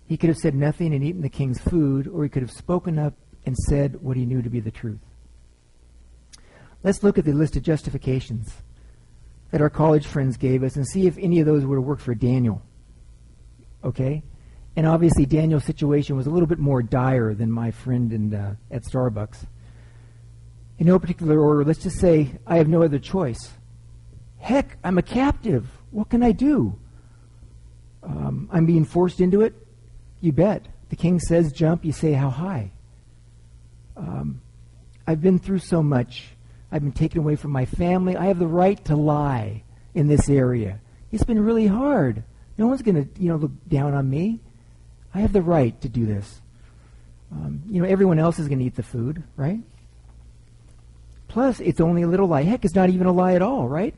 [0.07, 2.97] He could have said nothing and eaten the king's food, or he could have spoken
[2.97, 3.13] up
[3.45, 4.99] and said what he knew to be the truth.
[6.83, 8.53] Let's look at the list of justifications
[9.51, 12.01] that our college friends gave us and see if any of those would have worked
[12.01, 12.61] for Daniel.
[13.83, 14.23] Okay?
[14.75, 18.55] And obviously, Daniel's situation was a little bit more dire than my friend in, uh,
[18.71, 19.45] at Starbucks.
[20.79, 23.51] In no particular order, let's just say I have no other choice.
[24.39, 25.67] Heck, I'm a captive.
[25.91, 26.79] What can I do?
[28.01, 29.53] Um, I'm being forced into it?
[30.21, 30.67] You bet.
[30.89, 32.71] The king says jump, you say how high.
[33.95, 34.41] Um,
[35.05, 36.29] I've been through so much.
[36.71, 38.15] I've been taken away from my family.
[38.15, 39.63] I have the right to lie
[39.93, 40.79] in this area.
[41.11, 42.23] It's been really hard.
[42.57, 44.39] No one's going to, you know, look down on me.
[45.13, 46.39] I have the right to do this.
[47.31, 49.59] Um, you know, everyone else is going to eat the food, right?
[51.27, 52.43] Plus, it's only a little lie.
[52.43, 53.93] Heck, it's not even a lie at all, right?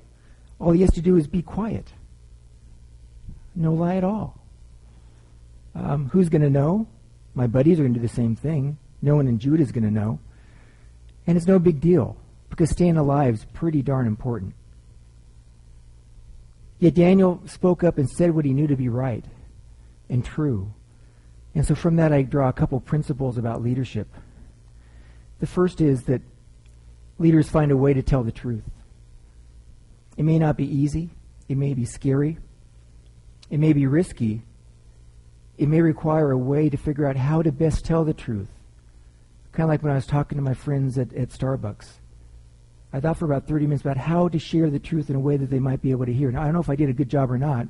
[0.59, 1.93] All he has to do is be quiet.
[3.55, 4.39] No lie at all.
[5.75, 6.87] Um, who's going to know?
[7.35, 8.77] My buddies are going to do the same thing.
[9.01, 10.19] No one in Judah is going to know.
[11.25, 12.17] And it's no big deal
[12.53, 14.53] because staying alive is pretty darn important.
[16.77, 19.25] Yet Daniel spoke up and said what he knew to be right
[20.07, 20.71] and true.
[21.55, 24.07] And so from that, I draw a couple principles about leadership.
[25.39, 26.21] The first is that
[27.17, 28.69] leaders find a way to tell the truth.
[30.15, 31.09] It may not be easy,
[31.49, 32.37] it may be scary,
[33.49, 34.43] it may be risky,
[35.57, 38.49] it may require a way to figure out how to best tell the truth.
[39.53, 41.93] Kind of like when I was talking to my friends at, at Starbucks.
[42.93, 45.35] I thought for about 30 minutes about how to share the truth in a way
[45.35, 46.31] that they might be able to hear.
[46.31, 47.67] Now, I don't know if I did a good job or not,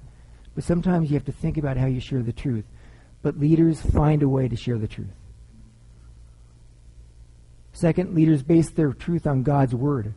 [0.54, 2.66] but sometimes you have to think about how you share the truth.
[3.22, 5.08] But leaders find a way to share the truth.
[7.72, 10.14] Second, leaders base their truth on God's Word.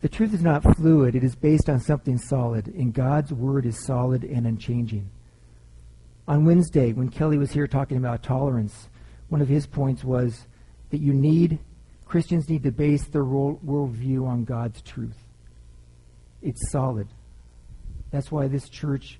[0.00, 3.84] The truth is not fluid, it is based on something solid, and God's Word is
[3.84, 5.08] solid and unchanging.
[6.28, 8.88] On Wednesday, when Kelly was here talking about tolerance,
[9.28, 10.46] one of his points was
[10.90, 11.60] that you need
[12.06, 15.16] Christians need to base their worldview on God's truth.
[16.40, 17.08] It's solid.
[18.10, 19.18] That's why this church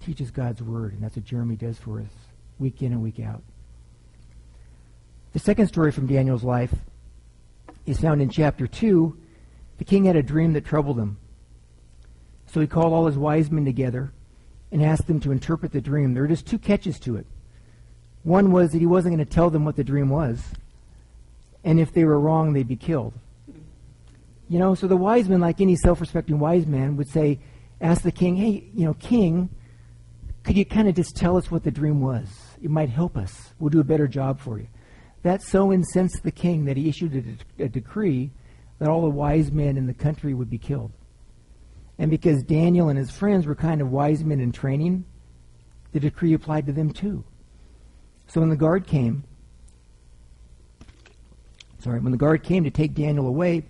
[0.00, 2.10] teaches God's word, and that's what Jeremy does for us
[2.58, 3.42] week in and week out.
[5.32, 6.72] The second story from Daniel's life
[7.86, 9.16] is found in chapter 2.
[9.78, 11.16] The king had a dream that troubled him.
[12.46, 14.12] So he called all his wise men together
[14.70, 16.14] and asked them to interpret the dream.
[16.14, 17.26] There were just two catches to it.
[18.22, 20.40] One was that he wasn't going to tell them what the dream was
[21.64, 23.14] and if they were wrong, they'd be killed.
[24.48, 27.40] You know, so the wise man, like any self respecting wise man, would say,
[27.80, 29.48] ask the king, hey, you know, king,
[30.42, 32.28] could you kind of just tell us what the dream was?
[32.60, 33.52] It might help us.
[33.58, 34.68] We'll do a better job for you.
[35.22, 38.32] That so incensed the king that he issued a, de- a decree
[38.78, 40.92] that all the wise men in the country would be killed.
[41.98, 45.04] And because Daniel and his friends were kind of wise men in training,
[45.92, 47.22] the decree applied to them too.
[48.26, 49.24] So when the guard came,
[51.82, 53.64] sorry, when the guard came to take Daniel away,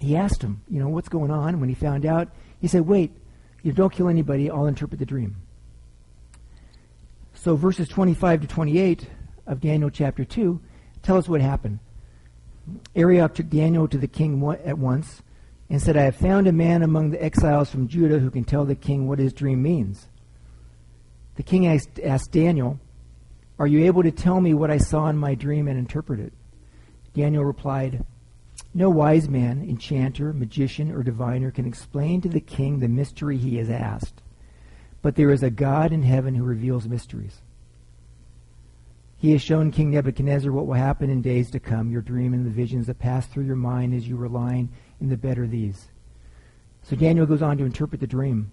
[0.00, 1.60] he asked him, you know, what's going on?
[1.60, 2.28] When he found out,
[2.60, 3.10] he said, wait,
[3.62, 5.36] you don't kill anybody, I'll interpret the dream.
[7.34, 9.06] So verses 25 to 28
[9.46, 10.60] of Daniel chapter 2
[11.02, 11.78] tell us what happened.
[12.94, 15.22] Arioch took Daniel to the king at once
[15.70, 18.64] and said, I have found a man among the exiles from Judah who can tell
[18.64, 20.06] the king what his dream means.
[21.36, 22.78] The king asked, asked Daniel,
[23.58, 26.32] Are you able to tell me what I saw in my dream and interpret it?
[27.14, 28.04] Daniel replied,
[28.74, 33.56] No wise man, enchanter, magician, or diviner can explain to the king the mystery he
[33.56, 34.22] has asked.
[35.02, 37.40] But there is a God in heaven who reveals mysteries.
[39.18, 42.46] He has shown King Nebuchadnezzar what will happen in days to come, your dream and
[42.46, 44.68] the visions that pass through your mind as you were lying
[45.00, 45.88] in the bed are these.
[46.84, 48.52] So Daniel goes on to interpret the dream.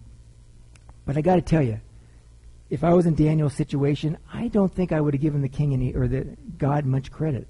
[1.05, 1.79] But I got to tell you,
[2.71, 5.71] if I was in Daniel's situation, I don't think I would have given the king
[5.71, 7.47] any or the God much credit.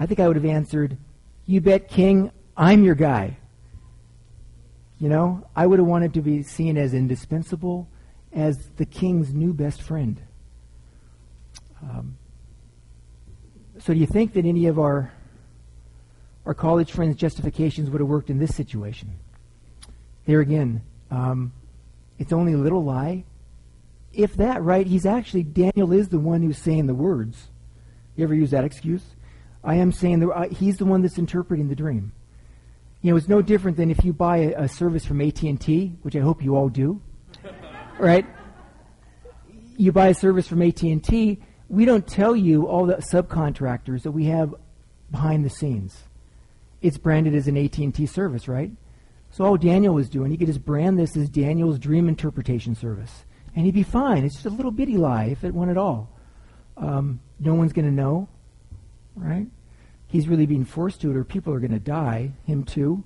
[0.00, 0.96] I think I would have answered,
[1.46, 3.36] You bet, King, I'm your guy.
[4.98, 7.86] You know, I would have wanted to be seen as indispensable,
[8.32, 10.20] as the king's new best friend.
[11.82, 12.16] Um,
[13.78, 15.12] so, do you think that any of our
[16.46, 19.18] our college friends' justifications would have worked in this situation?
[20.26, 21.52] There again, um,
[22.18, 23.24] it's only a little lie.
[24.12, 27.48] If that, right, he's actually, Daniel is the one who's saying the words.
[28.16, 29.02] You ever use that excuse?
[29.62, 32.12] I am saying that uh, he's the one that's interpreting the dream.
[33.02, 36.16] You know, it's no different than if you buy a, a service from AT&T, which
[36.16, 37.00] I hope you all do,
[37.98, 38.26] right?
[39.76, 44.26] You buy a service from AT&T, we don't tell you all the subcontractors that we
[44.26, 44.54] have
[45.10, 46.04] behind the scenes.
[46.82, 48.70] It's branded as an AT&T service, right?
[49.30, 53.24] So all Daniel was doing, he could just brand this as Daniel's dream interpretation service,
[53.54, 54.24] and he'd be fine.
[54.24, 56.10] It's just a little bitty lie, if it went at all.
[56.76, 58.28] Um, no one's going to know
[59.14, 59.46] right?
[60.06, 63.04] He's really being forced to it, or people are going to die, him too.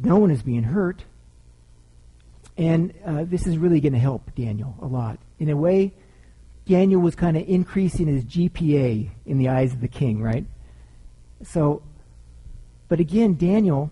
[0.00, 1.04] No one is being hurt.
[2.56, 5.18] And uh, this is really going to help Daniel a lot.
[5.38, 5.92] In a way,
[6.66, 10.46] Daniel was kind of increasing his GPA in the eyes of the king, right?
[11.42, 11.82] So,
[12.88, 13.90] but again, Daniel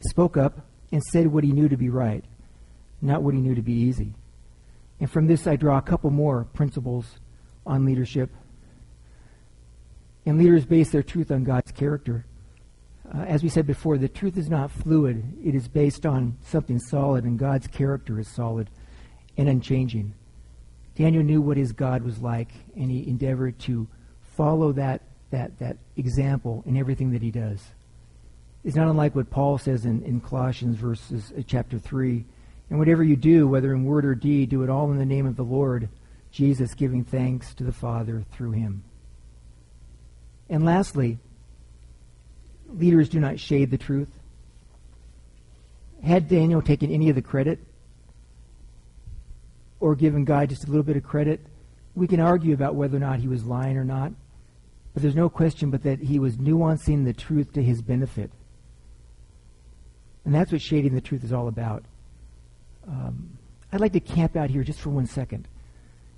[0.00, 2.24] spoke up and said what he knew to be right,
[3.00, 4.14] not what he knew to be easy.
[5.00, 7.18] And from this, I draw a couple more principles
[7.64, 8.30] on leadership
[10.26, 12.26] And leaders base their truth on God's character.
[13.14, 15.22] Uh, as we said before, the truth is not fluid.
[15.44, 18.68] It is based on something solid, and God's character is solid
[19.36, 20.12] and unchanging.
[20.96, 23.86] Daniel knew what his God was like, and he endeavored to
[24.36, 27.62] follow that, that, that example in everything that he does.
[28.64, 32.24] It's not unlike what Paul says in, in Colossians verses uh, chapter 3.
[32.68, 35.26] And whatever you do, whether in word or deed, do it all in the name
[35.26, 35.88] of the Lord
[36.32, 38.82] Jesus, giving thanks to the Father through him.
[40.48, 41.18] And lastly,
[42.68, 44.08] leaders do not shade the truth.
[46.02, 47.58] Had Daniel taken any of the credit
[49.80, 51.40] or given God just a little bit of credit,
[51.94, 54.12] we can argue about whether or not he was lying or not.
[54.94, 58.30] But there's no question but that he was nuancing the truth to his benefit.
[60.24, 61.84] And that's what shading the truth is all about.
[62.86, 63.38] Um,
[63.72, 65.48] I'd like to camp out here just for one second.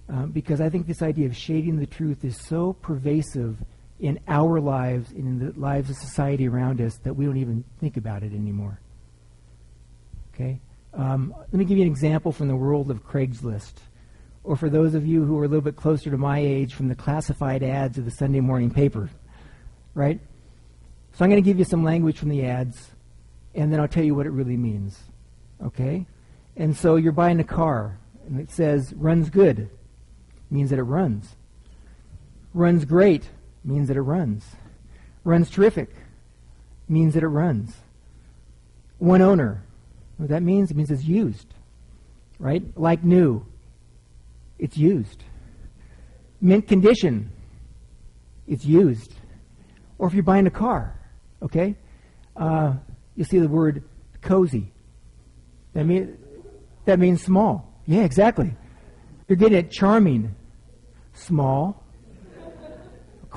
[0.08, 3.58] Um, because I think this idea of shading the truth is so pervasive
[4.00, 7.96] in our lives in the lives of society around us that we don't even think
[7.96, 8.80] about it anymore.
[10.32, 10.60] Okay?
[10.94, 13.74] Um, let me give you an example from the world of Craigslist.
[14.44, 16.88] Or for those of you who are a little bit closer to my age, from
[16.88, 19.10] the classified ads of the Sunday morning paper.
[19.94, 20.20] Right?
[21.12, 22.92] So I'm going to give you some language from the ads,
[23.54, 25.00] and then I'll tell you what it really means.
[25.62, 26.06] Okay?
[26.56, 29.58] And so you're buying a car, and it says, runs good.
[29.58, 29.68] It
[30.50, 31.34] Means that it runs.
[32.54, 33.28] Runs great
[33.68, 34.44] means that it runs.
[35.24, 35.90] Runs terrific
[36.88, 37.76] means that it runs.
[38.98, 39.62] One owner.
[40.16, 40.70] What that means?
[40.70, 41.46] It means it's used.
[42.38, 42.62] Right?
[42.76, 43.44] Like new.
[44.58, 45.22] It's used.
[46.40, 47.30] Mint condition.
[48.46, 49.12] It's used.
[49.98, 50.98] Or if you're buying a car,
[51.42, 51.76] okay?
[52.36, 52.74] Uh,
[53.16, 53.84] you see the word
[54.22, 54.72] cozy.
[55.74, 56.16] That, mean,
[56.86, 57.82] that means small.
[57.86, 58.54] Yeah, exactly.
[59.28, 60.34] You're getting it charming,
[61.12, 61.84] small,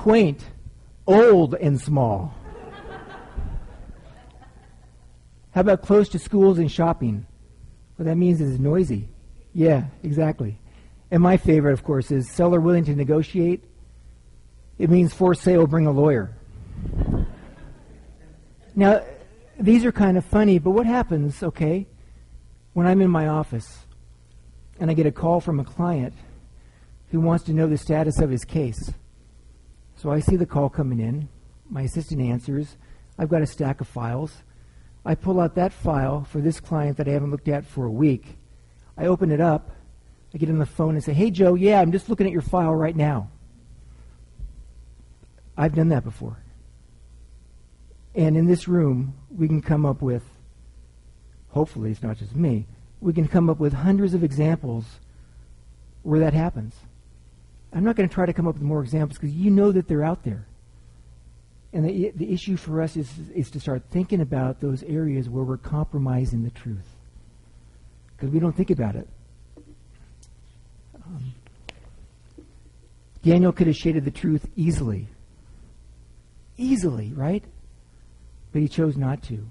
[0.02, 0.44] quaint,
[1.06, 2.34] old, and small.
[5.52, 7.24] How about close to schools and shopping?
[7.94, 9.08] What that means is noisy.
[9.54, 10.58] Yeah, exactly.
[11.12, 13.62] And my favorite, of course, is seller willing to negotiate.
[14.76, 16.34] It means for sale, bring a lawyer.
[18.74, 19.04] Now,
[19.60, 21.86] these are kind of funny, but what happens, okay,
[22.72, 23.86] when I'm in my office
[24.80, 26.14] and I get a call from a client
[27.12, 28.92] who wants to know the status of his case?
[30.02, 31.28] So I see the call coming in.
[31.70, 32.76] My assistant answers.
[33.16, 34.42] I've got a stack of files.
[35.04, 37.90] I pull out that file for this client that I haven't looked at for a
[37.90, 38.36] week.
[38.98, 39.70] I open it up.
[40.34, 42.42] I get on the phone and say, Hey, Joe, yeah, I'm just looking at your
[42.42, 43.30] file right now.
[45.56, 46.36] I've done that before.
[48.16, 50.24] And in this room, we can come up with,
[51.50, 52.66] hopefully it's not just me,
[53.00, 54.84] we can come up with hundreds of examples
[56.02, 56.74] where that happens.
[57.74, 59.88] I'm not going to try to come up with more examples because you know that
[59.88, 60.46] they're out there.
[61.72, 65.42] And the, the issue for us is, is to start thinking about those areas where
[65.42, 66.86] we're compromising the truth.
[68.14, 69.08] Because we don't think about it.
[70.94, 71.34] Um,
[73.22, 75.08] Daniel could have shaded the truth easily.
[76.58, 77.42] Easily, right?
[78.52, 79.48] But he chose not to.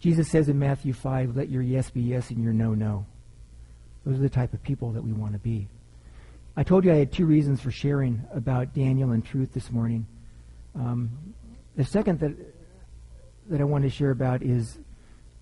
[0.00, 3.06] Jesus says in Matthew 5, let your yes be yes and your no, no.
[4.04, 5.68] Those are the type of people that we want to be.
[6.56, 10.06] I told you I had two reasons for sharing about Daniel and truth this morning.
[10.74, 11.34] Um,
[11.76, 12.36] the second that
[13.48, 14.78] that I want to share about is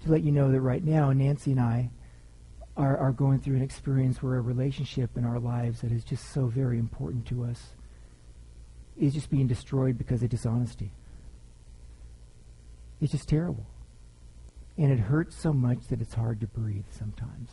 [0.05, 1.91] to let you know that right now Nancy and I
[2.77, 6.33] are, are going through an experience where a relationship in our lives that is just
[6.33, 7.71] so very important to us
[8.99, 10.93] is just being destroyed because of dishonesty.
[13.01, 13.67] It's just terrible.
[14.79, 17.51] And it hurts so much that it's hard to breathe sometimes.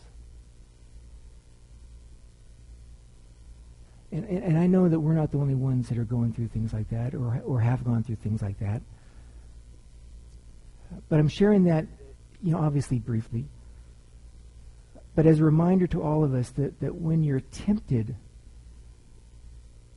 [4.12, 6.48] And, and, and, I know that we're not the only ones that are going through
[6.48, 8.82] things like that or, or have gone through things like that.
[11.10, 11.86] But I'm sharing that,
[12.42, 13.46] you know, obviously briefly.
[15.14, 18.16] But as a reminder to all of us that, that when you're tempted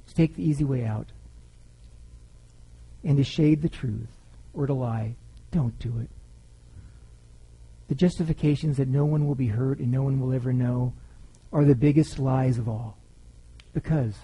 [0.08, 1.06] to take the easy way out
[3.04, 4.08] and to shade the truth
[4.54, 5.14] or to lie,
[5.52, 6.08] don't do it.
[7.88, 10.94] The justifications that no one will be hurt and no one will ever know
[11.52, 12.96] are the biggest lies of all.
[13.72, 14.14] Because,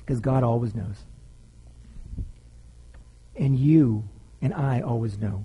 [0.00, 0.96] because God always knows.
[3.36, 4.04] And you
[4.40, 5.44] and I always know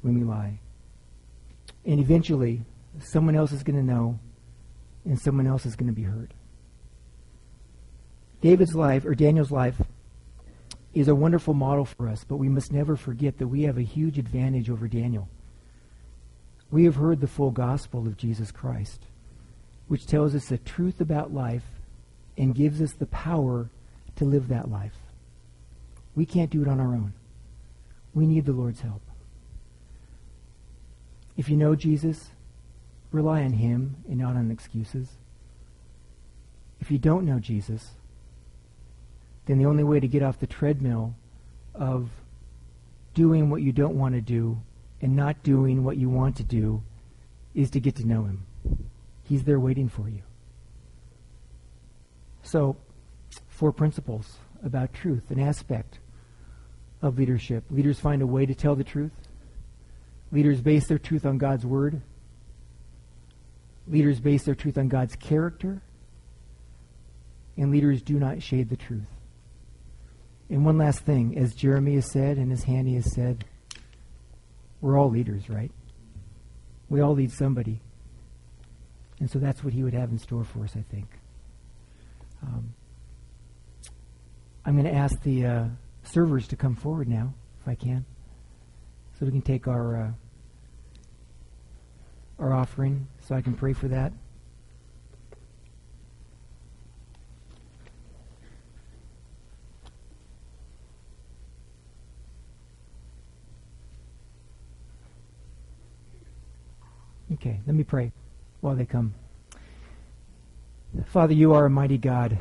[0.00, 0.58] when we lie.
[1.84, 2.62] And eventually,
[2.98, 4.18] someone else is going to know,
[5.04, 6.32] and someone else is going to be hurt.
[8.40, 9.80] David's life, or Daniel's life,
[10.94, 13.82] is a wonderful model for us, but we must never forget that we have a
[13.82, 15.28] huge advantage over Daniel.
[16.70, 19.00] We have heard the full gospel of Jesus Christ
[19.88, 21.64] which tells us the truth about life
[22.36, 23.68] and gives us the power
[24.16, 24.96] to live that life.
[26.14, 27.12] We can't do it on our own.
[28.14, 29.02] We need the Lord's help.
[31.36, 32.30] If you know Jesus,
[33.10, 35.08] rely on him and not on excuses.
[36.80, 37.90] If you don't know Jesus,
[39.46, 41.14] then the only way to get off the treadmill
[41.74, 42.08] of
[43.14, 44.60] doing what you don't want to do
[45.00, 46.82] and not doing what you want to do
[47.54, 48.46] is to get to know him.
[49.24, 50.22] He's there waiting for you.
[52.42, 52.76] So,
[53.48, 55.98] four principles about truth, an aspect
[57.02, 57.64] of leadership.
[57.70, 59.12] Leaders find a way to tell the truth.
[60.32, 62.02] Leaders base their truth on God's word.
[63.86, 65.82] Leaders base their truth on God's character.
[67.56, 69.06] And leaders do not shade the truth.
[70.50, 73.44] And one last thing, as Jeremy has said and as Hanny has said,
[74.80, 75.70] we're all leaders, right?
[76.90, 77.80] We all lead somebody.
[79.20, 81.08] And so that's what he would have in store for us, I think.
[82.42, 82.74] Um,
[84.64, 85.64] I'm going to ask the uh,
[86.02, 88.04] servers to come forward now, if I can,
[89.18, 90.10] so we can take our uh,
[92.38, 94.12] our offering, so I can pray for that.
[107.32, 108.12] Okay, let me pray
[108.64, 109.12] while they come.
[111.08, 112.38] Father, you are a mighty God.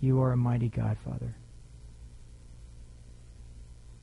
[0.00, 1.34] You are a mighty God, Father.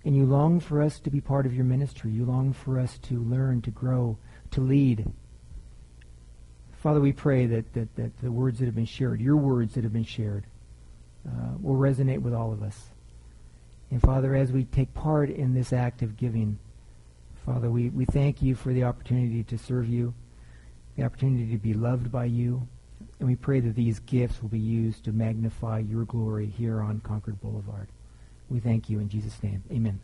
[0.03, 2.11] And you long for us to be part of your ministry.
[2.11, 4.17] You long for us to learn, to grow,
[4.51, 5.09] to lead.
[6.73, 9.85] Father, we pray that, that, that the words that have been shared, your words that
[9.85, 10.43] have been shared,
[11.25, 12.89] uh, will resonate with all of us.
[13.89, 16.59] And Father, as we take part in this act of giving,
[17.45, 20.13] Father, we, we thank you for the opportunity to serve you,
[20.95, 22.67] the opportunity to be loved by you,
[23.19, 26.99] and we pray that these gifts will be used to magnify your glory here on
[26.99, 27.87] Concord Boulevard.
[28.49, 29.63] We thank you in Jesus' name.
[29.71, 29.99] Amen.